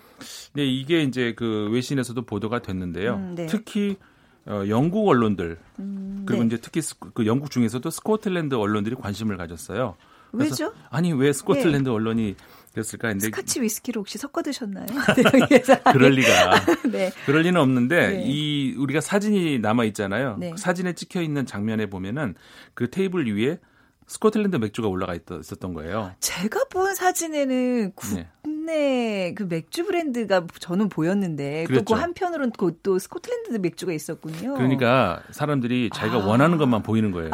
네, 0.55 0.67
이게 0.67 1.03
이제 1.03 1.35
그 1.35 1.69
외신에서도 1.71 2.21
보도가 2.23 2.63
됐는데요. 2.63 3.15
음, 3.15 3.35
네. 3.35 3.47
특히 3.47 3.97
어, 4.47 4.65
영국 4.69 5.09
언론들 5.09 5.59
음, 5.79 6.25
그리고 6.27 6.43
네. 6.43 6.49
이제 6.49 6.59
특히 6.59 6.81
그 7.15 7.27
영국 7.27 7.51
중에서도 7.51 7.89
스코틀랜드 7.89 8.55
언론들이 8.55 8.97
관심을 8.97 9.37
가졌어요. 9.37 9.97
왜죠? 10.33 10.73
아니 10.91 11.13
왜 11.13 11.33
스코틀랜드 11.33 11.89
네. 11.89 11.95
언론이 11.95 12.37
그랬을까? 12.73 13.09
근데 13.09 13.27
스카치 13.27 13.61
위스키를 13.61 14.01
혹시 14.01 14.19
섞어 14.19 14.43
드셨나요? 14.43 14.87
그럴 15.93 16.13
리가. 16.13 16.61
네. 16.91 17.13
그럴 17.27 17.43
리는 17.43 17.61
없는데 17.61 18.09
네. 18.09 18.25
이 18.27 18.75
우리가 18.77 19.01
사진이 19.01 19.59
남아 19.59 19.85
있잖아요. 19.87 20.37
네. 20.39 20.55
사진에 20.57 20.95
찍혀 20.95 21.21
있는 21.23 21.45
장면에 21.47 21.87
보면은 21.87 22.35
그 22.75 22.91
테이블 22.91 23.27
위에 23.37 23.59
스코틀랜드 24.07 24.57
맥주가 24.57 24.89
올라가 24.89 25.15
있 25.15 25.23
었던 25.31 25.75
거예요. 25.75 26.13
제가 26.21 26.65
본 26.71 26.95
사진에는 26.95 27.93
네. 28.15 28.29
국내 28.43 29.33
그 29.35 29.45
맥주 29.45 29.85
브랜드가 29.85 30.47
저는 30.59 30.89
보였는데 30.89 31.65
그렇죠. 31.65 31.85
또 31.85 31.95
그 31.95 32.01
한편으로는 32.01 32.53
또 32.83 32.99
스코틀랜드 32.99 33.57
맥주가 33.59 33.93
있었군요. 33.93 34.55
그러니까 34.55 35.23
사람들이 35.31 35.91
자기가 35.95 36.23
아. 36.23 36.27
원하는 36.27 36.59
것만 36.59 36.83
보이는 36.83 37.11
거예요. 37.13 37.31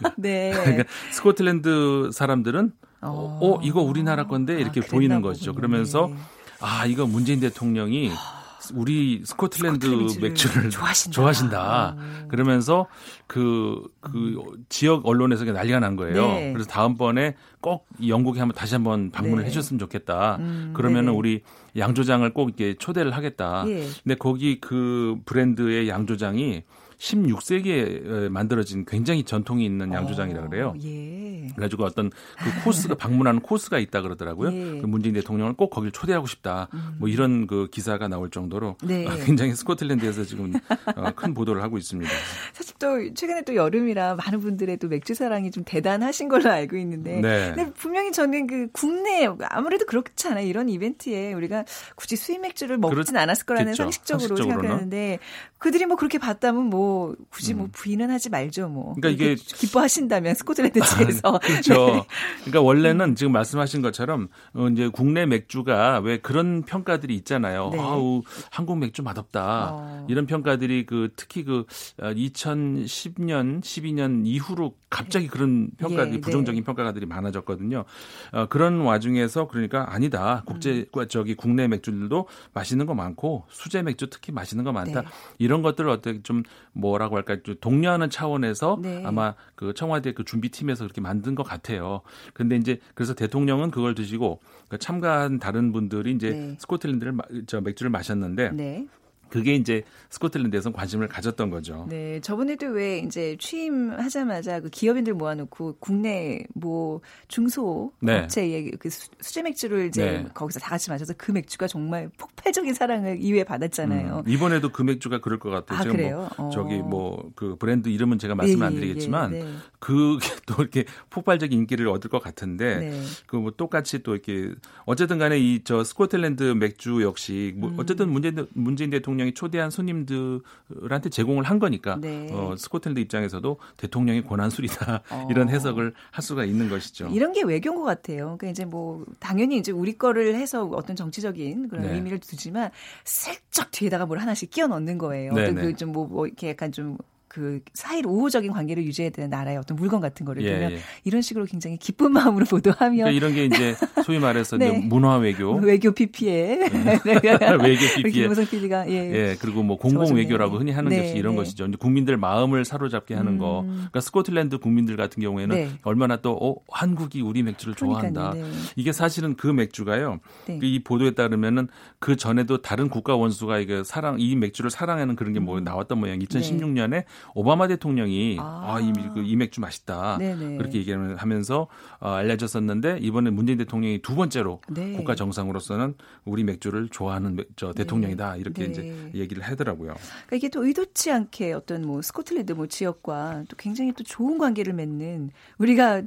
네. 0.16 0.52
그러니까 0.56 0.84
스코틀랜드 1.10 2.10
사람들은 2.12 2.72
어, 3.02 3.38
어 3.40 3.60
이거 3.62 3.80
우리나라 3.80 4.26
건데 4.26 4.60
이렇게 4.60 4.80
아, 4.80 4.84
보이는 4.88 5.22
거죠. 5.22 5.54
그러면서 5.54 6.08
네. 6.08 6.16
아 6.60 6.86
이거 6.86 7.06
문재인 7.06 7.40
대통령이 7.40 8.10
우리 8.74 9.22
스코틀랜드, 9.24 9.86
스코틀랜드 9.86 10.20
맥주를 10.20 10.70
좋아하신다. 10.70 11.14
좋아하신다. 11.14 11.96
어. 11.96 12.28
그러면서 12.28 12.86
그, 13.26 13.82
그 14.00 14.42
지역 14.68 15.06
언론에서 15.06 15.44
난리가 15.44 15.80
난 15.80 15.96
거예요. 15.96 16.26
네. 16.26 16.52
그래서 16.52 16.68
다음번에 16.68 17.36
꼭 17.60 17.86
영국에 18.06 18.38
한번 18.38 18.54
다시 18.54 18.74
한번 18.74 19.10
방문을 19.10 19.44
네. 19.44 19.50
해줬으면 19.50 19.78
좋겠다. 19.78 20.36
음, 20.36 20.72
그러면은 20.74 21.14
우리 21.14 21.42
양조장을 21.76 22.32
꼭 22.32 22.48
이렇게 22.48 22.74
초대를 22.74 23.12
하겠다. 23.12 23.64
예. 23.66 23.86
근데 24.02 24.14
거기 24.14 24.60
그 24.60 25.16
브랜드의 25.24 25.88
양조장이 25.88 26.62
16세기에 27.00 28.28
만들어진 28.28 28.84
굉장히 28.84 29.24
전통이 29.24 29.64
있는 29.64 29.92
양조장이라 29.92 30.48
그래요. 30.48 30.68
어, 30.68 30.80
예. 30.84 31.19
그래가지고 31.54 31.84
어떤 31.84 32.10
그 32.10 32.64
코스가 32.64 32.94
방문하는 32.94 33.40
코스가 33.40 33.78
있다 33.78 34.02
그러더라고요. 34.02 34.52
예. 34.52 34.80
그 34.80 34.86
문재인 34.86 35.14
대통령을 35.14 35.54
꼭 35.54 35.70
거길 35.70 35.90
초대하고 35.92 36.26
싶다. 36.26 36.68
음. 36.74 36.96
뭐 36.98 37.08
이런 37.08 37.46
그 37.46 37.68
기사가 37.70 38.08
나올 38.08 38.30
정도로 38.30 38.76
네. 38.82 39.06
굉장히 39.24 39.54
스코틀랜드에서 39.54 40.24
지금 40.24 40.52
어, 40.96 41.10
큰 41.14 41.34
보도를 41.34 41.62
하고 41.62 41.78
있습니다. 41.78 42.10
사실 42.52 42.74
또 42.78 43.12
최근에 43.14 43.42
또 43.42 43.54
여름이라 43.54 44.16
많은 44.16 44.40
분들의 44.40 44.76
또 44.78 44.88
맥주 44.88 45.14
사랑이 45.14 45.50
좀 45.50 45.64
대단하신 45.64 46.28
걸로 46.28 46.50
알고 46.50 46.76
있는데, 46.76 47.20
네. 47.20 47.52
근데 47.54 47.72
분명히 47.72 48.12
저는 48.12 48.46
그 48.46 48.68
국내 48.72 49.28
아무래도 49.48 49.86
그렇지 49.86 50.28
않아요. 50.28 50.46
이런 50.46 50.68
이벤트에 50.68 51.32
우리가 51.32 51.64
굳이 51.96 52.16
수입 52.16 52.40
맥주를 52.40 52.78
먹진 52.78 53.16
않았을 53.16 53.46
거라는 53.46 53.74
상식적으로 53.74 54.36
생각하는데 54.36 55.18
그들이 55.58 55.86
뭐 55.86 55.96
그렇게 55.96 56.18
봤다면 56.18 56.64
뭐 56.64 57.14
굳이 57.30 57.54
뭐 57.54 57.66
음. 57.66 57.70
부인은 57.72 58.10
하지 58.10 58.30
말죠 58.30 58.68
뭐. 58.68 58.94
그러니까 58.94 59.08
이게 59.10 59.34
기뻐하신다면 59.34 60.34
스코틀랜드 60.34 60.80
측에서 60.80 61.39
그렇죠. 61.40 61.86
네. 61.86 62.06
그러니까 62.40 62.60
원래는 62.60 63.14
지금 63.14 63.32
말씀하신 63.32 63.82
것처럼 63.82 64.28
어, 64.54 64.68
이제 64.68 64.88
국내 64.88 65.26
맥주가 65.26 65.98
왜 66.00 66.18
그런 66.18 66.62
평가들이 66.62 67.14
있잖아요. 67.16 67.70
네. 67.72 67.78
아우 67.80 68.22
한국 68.50 68.78
맥주 68.78 69.02
맛없다 69.02 69.70
어. 69.72 70.06
이런 70.08 70.26
평가들이 70.26 70.86
그 70.86 71.10
특히 71.16 71.44
그 71.44 71.64
2010년 71.98 73.58
어, 73.58 73.60
12년 73.60 74.26
이후로 74.26 74.74
갑자기 74.90 75.28
그런 75.28 75.70
평가들이 75.78 76.14
예, 76.14 76.16
네. 76.16 76.20
부정적인 76.20 76.62
네. 76.62 76.64
평가들이 76.64 77.06
많아졌거든요. 77.06 77.84
어, 78.32 78.46
그런 78.46 78.80
와중에서 78.80 79.46
그러니까 79.48 79.92
아니다 79.92 80.42
국제 80.44 80.86
음. 80.96 81.06
저기 81.08 81.34
국내 81.34 81.68
맥주들도 81.68 82.26
맛있는 82.52 82.86
거 82.86 82.94
많고 82.94 83.44
수제 83.48 83.82
맥주 83.82 84.10
특히 84.10 84.32
맛있는 84.32 84.64
거 84.64 84.72
많다 84.72 85.02
네. 85.02 85.08
이런 85.38 85.62
것들을 85.62 85.88
어떻게 85.88 86.22
좀 86.22 86.42
뭐라고 86.72 87.16
할까 87.16 87.36
좀 87.44 87.54
독려하는 87.60 88.10
차원에서 88.10 88.78
네. 88.82 89.02
아마 89.04 89.34
그 89.54 89.74
청와대 89.74 90.12
그 90.12 90.24
준비팀에서 90.24 90.84
그렇게 90.84 91.00
만든 91.00 91.29
것 91.34 91.42
같아요. 91.42 92.02
근데 92.34 92.56
이제 92.56 92.80
그래서 92.94 93.14
대통령은 93.14 93.70
그걸 93.70 93.94
드시고 93.94 94.40
그 94.68 94.78
참가한 94.78 95.38
다른 95.38 95.72
분들이 95.72 96.12
이제 96.12 96.30
네. 96.30 96.56
스코틀랜드를 96.58 97.14
저 97.46 97.60
맥주를 97.60 97.90
마셨는데 97.90 98.50
네. 98.52 98.86
그게 99.30 99.54
이제 99.54 99.82
스코틀랜드에서 100.10 100.72
관심을 100.72 101.08
가졌던 101.08 101.50
거죠. 101.50 101.86
네, 101.88 102.20
저번에도 102.20 102.66
왜 102.66 102.98
이제 102.98 103.36
취임하자마자 103.38 104.60
그 104.60 104.68
기업인들 104.68 105.14
모아놓고 105.14 105.76
국내 105.78 106.44
뭐 106.54 107.00
중소 107.28 107.92
네. 108.00 108.20
업체의 108.20 108.72
그 108.78 108.90
수제 108.90 109.42
맥주를 109.42 109.86
이제 109.86 110.04
네. 110.04 110.26
거기서 110.34 110.60
다 110.60 110.70
같이 110.70 110.90
마셔서 110.90 111.14
그 111.16 111.30
맥주가 111.30 111.66
정말 111.66 112.10
폭발적인 112.18 112.74
사랑을 112.74 113.18
이외에 113.20 113.44
받았잖아요. 113.44 114.24
음, 114.26 114.30
이번에도 114.30 114.70
그 114.70 114.82
맥주가 114.82 115.20
그럴 115.20 115.38
것 115.38 115.50
같아요. 115.50 115.78
아, 115.78 115.84
뭐 115.84 115.92
그래요? 115.92 116.28
뭐 116.36 116.50
저기 116.50 116.74
어. 116.74 116.82
뭐그 116.82 117.56
브랜드 117.58 117.88
이름은 117.88 118.18
제가 118.18 118.34
말씀 118.34 118.62
안 118.62 118.72
예, 118.72 118.76
예, 118.76 118.80
드리겠지만 118.80 119.34
예, 119.34 119.44
네. 119.44 119.50
그게 119.78 120.28
또 120.46 120.60
이렇게 120.60 120.84
폭발적인 121.08 121.56
인기를 121.56 121.88
얻을 121.88 122.10
것 122.10 122.22
같은데 122.22 122.78
네. 122.78 123.02
그뭐 123.26 123.52
똑같이 123.56 124.02
또 124.02 124.12
이렇게 124.12 124.52
어쨌든 124.84 125.18
간에 125.18 125.38
이 125.38 125.60
저 125.70 125.84
스코틀랜드 125.84 126.42
맥주 126.42 127.02
역시 127.02 127.52
뭐 127.56 127.70
음. 127.70 127.76
어쨌든 127.78 128.10
문재인 128.10 128.46
문재인 128.54 128.90
대통령 128.90 129.19
대통령이 129.20 129.34
초대한 129.34 129.70
손님들한테 129.70 131.10
제공을 131.10 131.44
한 131.44 131.58
거니까 131.58 131.96
네. 132.00 132.28
어, 132.32 132.54
스코틀랜드 132.56 133.00
입장에서도 133.00 133.58
대통령의 133.76 134.24
권한술이다 134.24 135.02
어. 135.10 135.28
이런 135.30 135.48
해석을 135.48 135.94
할 136.10 136.22
수가 136.22 136.44
있는 136.44 136.68
것이죠. 136.68 137.08
이런 137.08 137.32
게 137.32 137.42
외교인 137.42 137.76
것 137.76 137.84
같아요. 137.84 138.36
그러니까 138.38 138.48
이제 138.48 138.64
뭐 138.64 139.04
당연히 139.18 139.58
이제 139.58 139.72
우리 139.72 139.96
거를 139.96 140.34
해서 140.34 140.64
어떤 140.64 140.96
정치적인 140.96 141.68
그런 141.68 141.86
네. 141.86 141.94
의미를 141.94 142.18
두지만 142.18 142.70
슬쩍 143.04 143.70
뒤에다가 143.70 144.06
뭘 144.06 144.18
하나씩 144.18 144.50
끼워 144.50 144.68
넣는 144.68 144.98
거예요. 144.98 145.32
그좀뭐 145.34 146.06
뭐 146.06 146.26
이렇게 146.26 146.48
약간 146.48 146.72
좀 146.72 146.96
그 147.30 147.60
사이로 147.74 148.10
우호적인 148.10 148.50
관계를 148.50 148.84
유지해야 148.84 149.10
되는 149.10 149.30
나라의 149.30 149.56
어떤 149.56 149.76
물건 149.76 150.00
같은 150.00 150.26
거를 150.26 150.42
예, 150.42 150.52
보면 150.52 150.72
예. 150.72 150.78
이런 151.04 151.22
식으로 151.22 151.44
굉장히 151.44 151.76
기쁜 151.76 152.10
마음으로 152.12 152.44
보도하면 152.44 152.96
그러니까 152.96 153.10
이런 153.10 153.34
게 153.34 153.44
이제 153.44 153.76
소위 154.04 154.18
말해서 154.18 154.56
네. 154.56 154.72
문화 154.72 155.16
외교 155.16 155.54
외교 155.62 155.92
PP에 155.92 156.56
네. 156.68 156.98
외교 157.04 157.86
PP에 157.94 158.10
김호성 158.10 158.46
PD가 158.46 158.90
예. 158.90 158.94
예 158.94 159.36
그리고 159.40 159.62
뭐 159.62 159.78
공공 159.78 160.16
외교라고 160.16 160.58
흔히 160.58 160.72
하는 160.72 160.90
네, 160.90 161.02
것이 161.02 161.14
이런 161.18 161.34
네. 161.34 161.36
것이죠. 161.36 161.70
국민들 161.78 162.16
마음을 162.16 162.64
사로잡게 162.64 163.14
하는 163.14 163.34
음. 163.34 163.38
거. 163.38 163.62
그러니까 163.64 164.00
스코틀랜드 164.00 164.58
국민들 164.58 164.96
같은 164.96 165.22
경우에는 165.22 165.54
네. 165.54 165.70
얼마나 165.82 166.16
또 166.16 166.32
어, 166.32 166.56
한국이 166.68 167.20
우리 167.22 167.44
맥주를 167.44 167.74
좋아한다. 167.74 168.32
네. 168.34 168.44
이게 168.74 168.90
사실은 168.90 169.36
그 169.36 169.46
맥주가요. 169.46 170.18
그이 170.46 170.82
보도에 170.82 171.12
따르면은 171.12 171.68
그 172.00 172.16
전에도 172.16 172.60
다른 172.60 172.88
국가 172.88 173.14
원수가 173.14 173.60
이게 173.60 173.84
사랑 173.84 174.16
이 174.18 174.34
맥주를 174.34 174.68
사랑하는 174.68 175.14
그런 175.14 175.32
게뭐 175.32 175.58
음. 175.58 175.64
나왔던 175.64 175.98
모양. 176.00 176.18
2016년에 176.18 177.04
오바마 177.34 177.68
대통령이 177.68 178.38
아, 178.40 178.76
아 178.76 178.80
이, 178.80 178.92
그, 179.14 179.22
이 179.22 179.36
맥주 179.36 179.60
맛있다 179.60 180.18
네네. 180.18 180.56
그렇게 180.56 180.78
얘기하면서 180.78 181.66
어, 182.00 182.08
알려졌었는데 182.08 182.98
이번에 183.00 183.30
문재인 183.30 183.58
대통령이 183.58 184.00
두 184.02 184.14
번째로 184.14 184.60
네. 184.68 184.92
국가 184.92 185.14
정상으로서는 185.14 185.94
우리 186.24 186.44
맥주를 186.44 186.88
좋아하는 186.88 187.38
저 187.56 187.68
네. 187.68 187.82
대통령이다 187.82 188.36
이렇게 188.36 188.64
네. 188.64 188.70
이제 188.70 189.10
얘기를 189.14 189.42
하더라고요. 189.42 189.94
그러니까 190.26 190.36
이게 190.36 190.48
또 190.48 190.64
의도치 190.64 191.10
않게 191.10 191.52
어떤 191.52 191.86
뭐 191.86 192.02
스코틀랜드 192.02 192.52
뭐 192.52 192.66
지역과 192.66 193.44
또 193.48 193.56
굉장히 193.56 193.92
또 193.92 194.04
좋은 194.04 194.38
관계를 194.38 194.72
맺는 194.72 195.30
우리가 195.58 196.02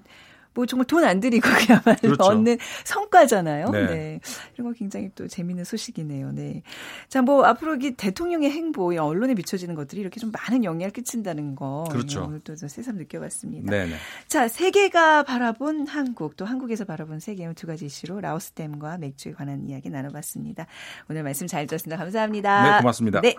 뭐 0.53 0.65
정말 0.65 0.85
돈 0.87 1.03
안 1.03 1.19
들이고 1.19 1.47
그야말로 1.67 1.97
그렇죠. 2.01 2.23
얻는 2.23 2.57
성과잖아요. 2.85 3.69
네. 3.69 3.85
네. 3.85 4.19
이런 4.55 4.71
거 4.71 4.77
굉장히 4.77 5.09
또 5.15 5.27
재미있는 5.27 5.65
소식이네요. 5.65 6.31
네. 6.31 6.63
자, 7.09 7.21
뭐 7.21 7.43
앞으로 7.45 7.75
이 7.75 7.91
대통령의 7.91 8.51
행보, 8.51 8.93
언론에 8.97 9.33
비춰지는 9.33 9.75
것들이 9.75 10.01
이렇게 10.01 10.19
좀 10.19 10.31
많은 10.31 10.63
영향을 10.63 10.91
끼친다는 10.91 11.55
거. 11.55 11.83
그렇죠. 11.91 12.23
오늘 12.25 12.39
또 12.39 12.55
새삼 12.55 12.95
느껴봤습니다. 12.95 13.69
네네. 13.69 13.95
자, 14.27 14.47
세계가 14.47 15.23
바라본 15.23 15.87
한국, 15.87 16.37
또 16.37 16.45
한국에서 16.45 16.85
바라본 16.85 17.19
세계 17.19 17.43
두 17.53 17.67
가지 17.67 17.85
이슈로 17.85 18.21
라오스댐과 18.21 18.97
맥주에 18.99 19.33
관한 19.33 19.67
이야기 19.67 19.89
나눠봤습니다. 19.89 20.65
오늘 21.09 21.23
말씀 21.23 21.45
잘 21.45 21.67
들었습니다. 21.67 21.97
감사합니다. 21.97 22.63
네, 22.63 22.77
고맙습니다. 22.77 23.21
네. 23.21 23.35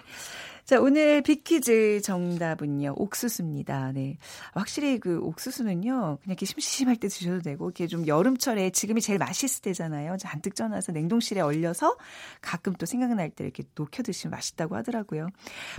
자, 0.64 0.80
오늘 0.80 1.20
비키즈 1.20 2.00
정답은요, 2.02 2.94
옥수수입니다. 2.96 3.92
네. 3.92 4.16
확실히 4.54 4.98
그 4.98 5.18
옥수수는요, 5.18 5.90
그냥 5.92 6.18
이렇게 6.26 6.46
심심할 6.46 6.96
때 6.96 7.08
드셔도 7.08 7.42
되고, 7.42 7.66
이렇게 7.66 7.86
좀 7.86 8.06
여름철에 8.06 8.70
지금이 8.70 9.02
제일 9.02 9.18
맛있을 9.18 9.60
때잖아요. 9.60 10.16
잔뜩 10.16 10.54
쪄놔서 10.54 10.92
냉동실에 10.92 11.42
얼려서 11.42 11.98
가끔 12.40 12.72
또 12.72 12.86
생각날 12.86 13.28
때 13.28 13.44
이렇게 13.44 13.62
녹여 13.74 14.02
드시면 14.02 14.30
맛있다고 14.30 14.74
하더라고요. 14.76 15.28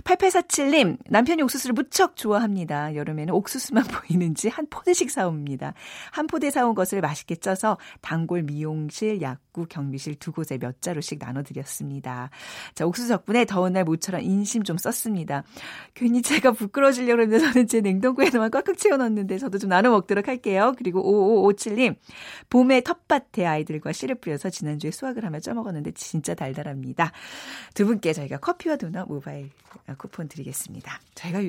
8847님, 0.04 0.98
남편이 1.08 1.42
옥수수를 1.42 1.72
무척 1.72 2.14
좋아합니다. 2.14 2.94
여름에는 2.94 3.34
옥수수만 3.34 3.82
보이는지 3.90 4.48
한 4.48 4.68
포대씩 4.70 5.10
사옵니다. 5.10 5.74
한 6.12 6.28
포대 6.28 6.52
사온 6.52 6.76
것을 6.76 7.00
맛있게 7.00 7.34
쪄서 7.34 7.76
단골 8.02 8.44
미용실, 8.44 9.20
약 9.20 9.40
국, 9.56 9.70
경비실 9.70 10.16
두 10.16 10.32
곳에 10.32 10.58
몇 10.58 10.82
자루씩 10.82 11.18
나눠드렸습니다. 11.18 12.28
자, 12.74 12.86
옥수수 12.86 13.08
덕분에 13.08 13.46
더운 13.46 13.72
날 13.72 13.84
모처럼 13.84 14.20
인심 14.20 14.62
좀좀 14.62 14.76
썼습니다. 14.76 15.44
괜히 15.94 16.20
제가 16.20 16.52
부끄러워지려고 16.52 17.22
했는데 17.22 17.44
저는 17.44 17.66
제 17.66 17.80
냉동고에만 17.80 18.50
꽉꽉 18.50 18.76
채워넣었는데 18.76 19.38
저도 19.38 19.58
좀 19.58 19.70
나눠 19.70 19.90
먹도록 19.90 20.28
할게요. 20.28 20.74
그리고 20.76 21.02
5557님, 21.52 21.96
봄에 22.50 22.82
텃밭에 22.82 23.46
아이들과 23.46 23.92
씨를 23.92 24.16
뿌려서 24.16 24.50
지난주에 24.50 24.90
수확을 24.90 25.24
하며 25.24 25.40
쪄먹었는데 25.40 25.92
진짜 25.92 26.34
달달합니다. 26.34 27.12
두 27.74 27.86
분께 27.86 28.12
저희가 28.12 28.38
커피와 28.38 28.76
도넛 28.76 29.08
모바일 29.08 29.50
쿠폰 29.96 30.28
드리겠습니다. 30.28 31.00
저희가 31.14 31.40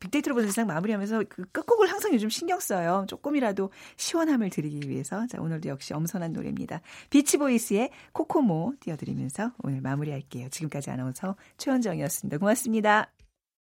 빅데이터로 0.00 0.34
보는 0.34 0.48
세상 0.48 0.66
마무리하면서 0.66 1.24
그 1.28 1.44
끝곡을 1.52 1.90
항상 1.90 2.12
요즘 2.12 2.28
신경 2.28 2.58
써요. 2.58 3.04
조금이라도 3.08 3.70
시원함을 3.96 4.50
드리기 4.50 4.88
위해서. 4.88 5.26
자, 5.26 5.40
오늘도 5.40 5.68
역시 5.68 5.94
엄선한 5.94 6.32
노래입니다. 6.32 6.80
비치보이스의 7.10 7.90
코코모 8.12 8.74
띄워드리면서 8.80 9.52
오늘 9.62 9.80
마무리할게요. 9.80 10.48
지금까지 10.48 10.90
아나운서 10.90 11.36
최원정이었습니다. 11.58 12.38
고맙습니다. 12.38 13.19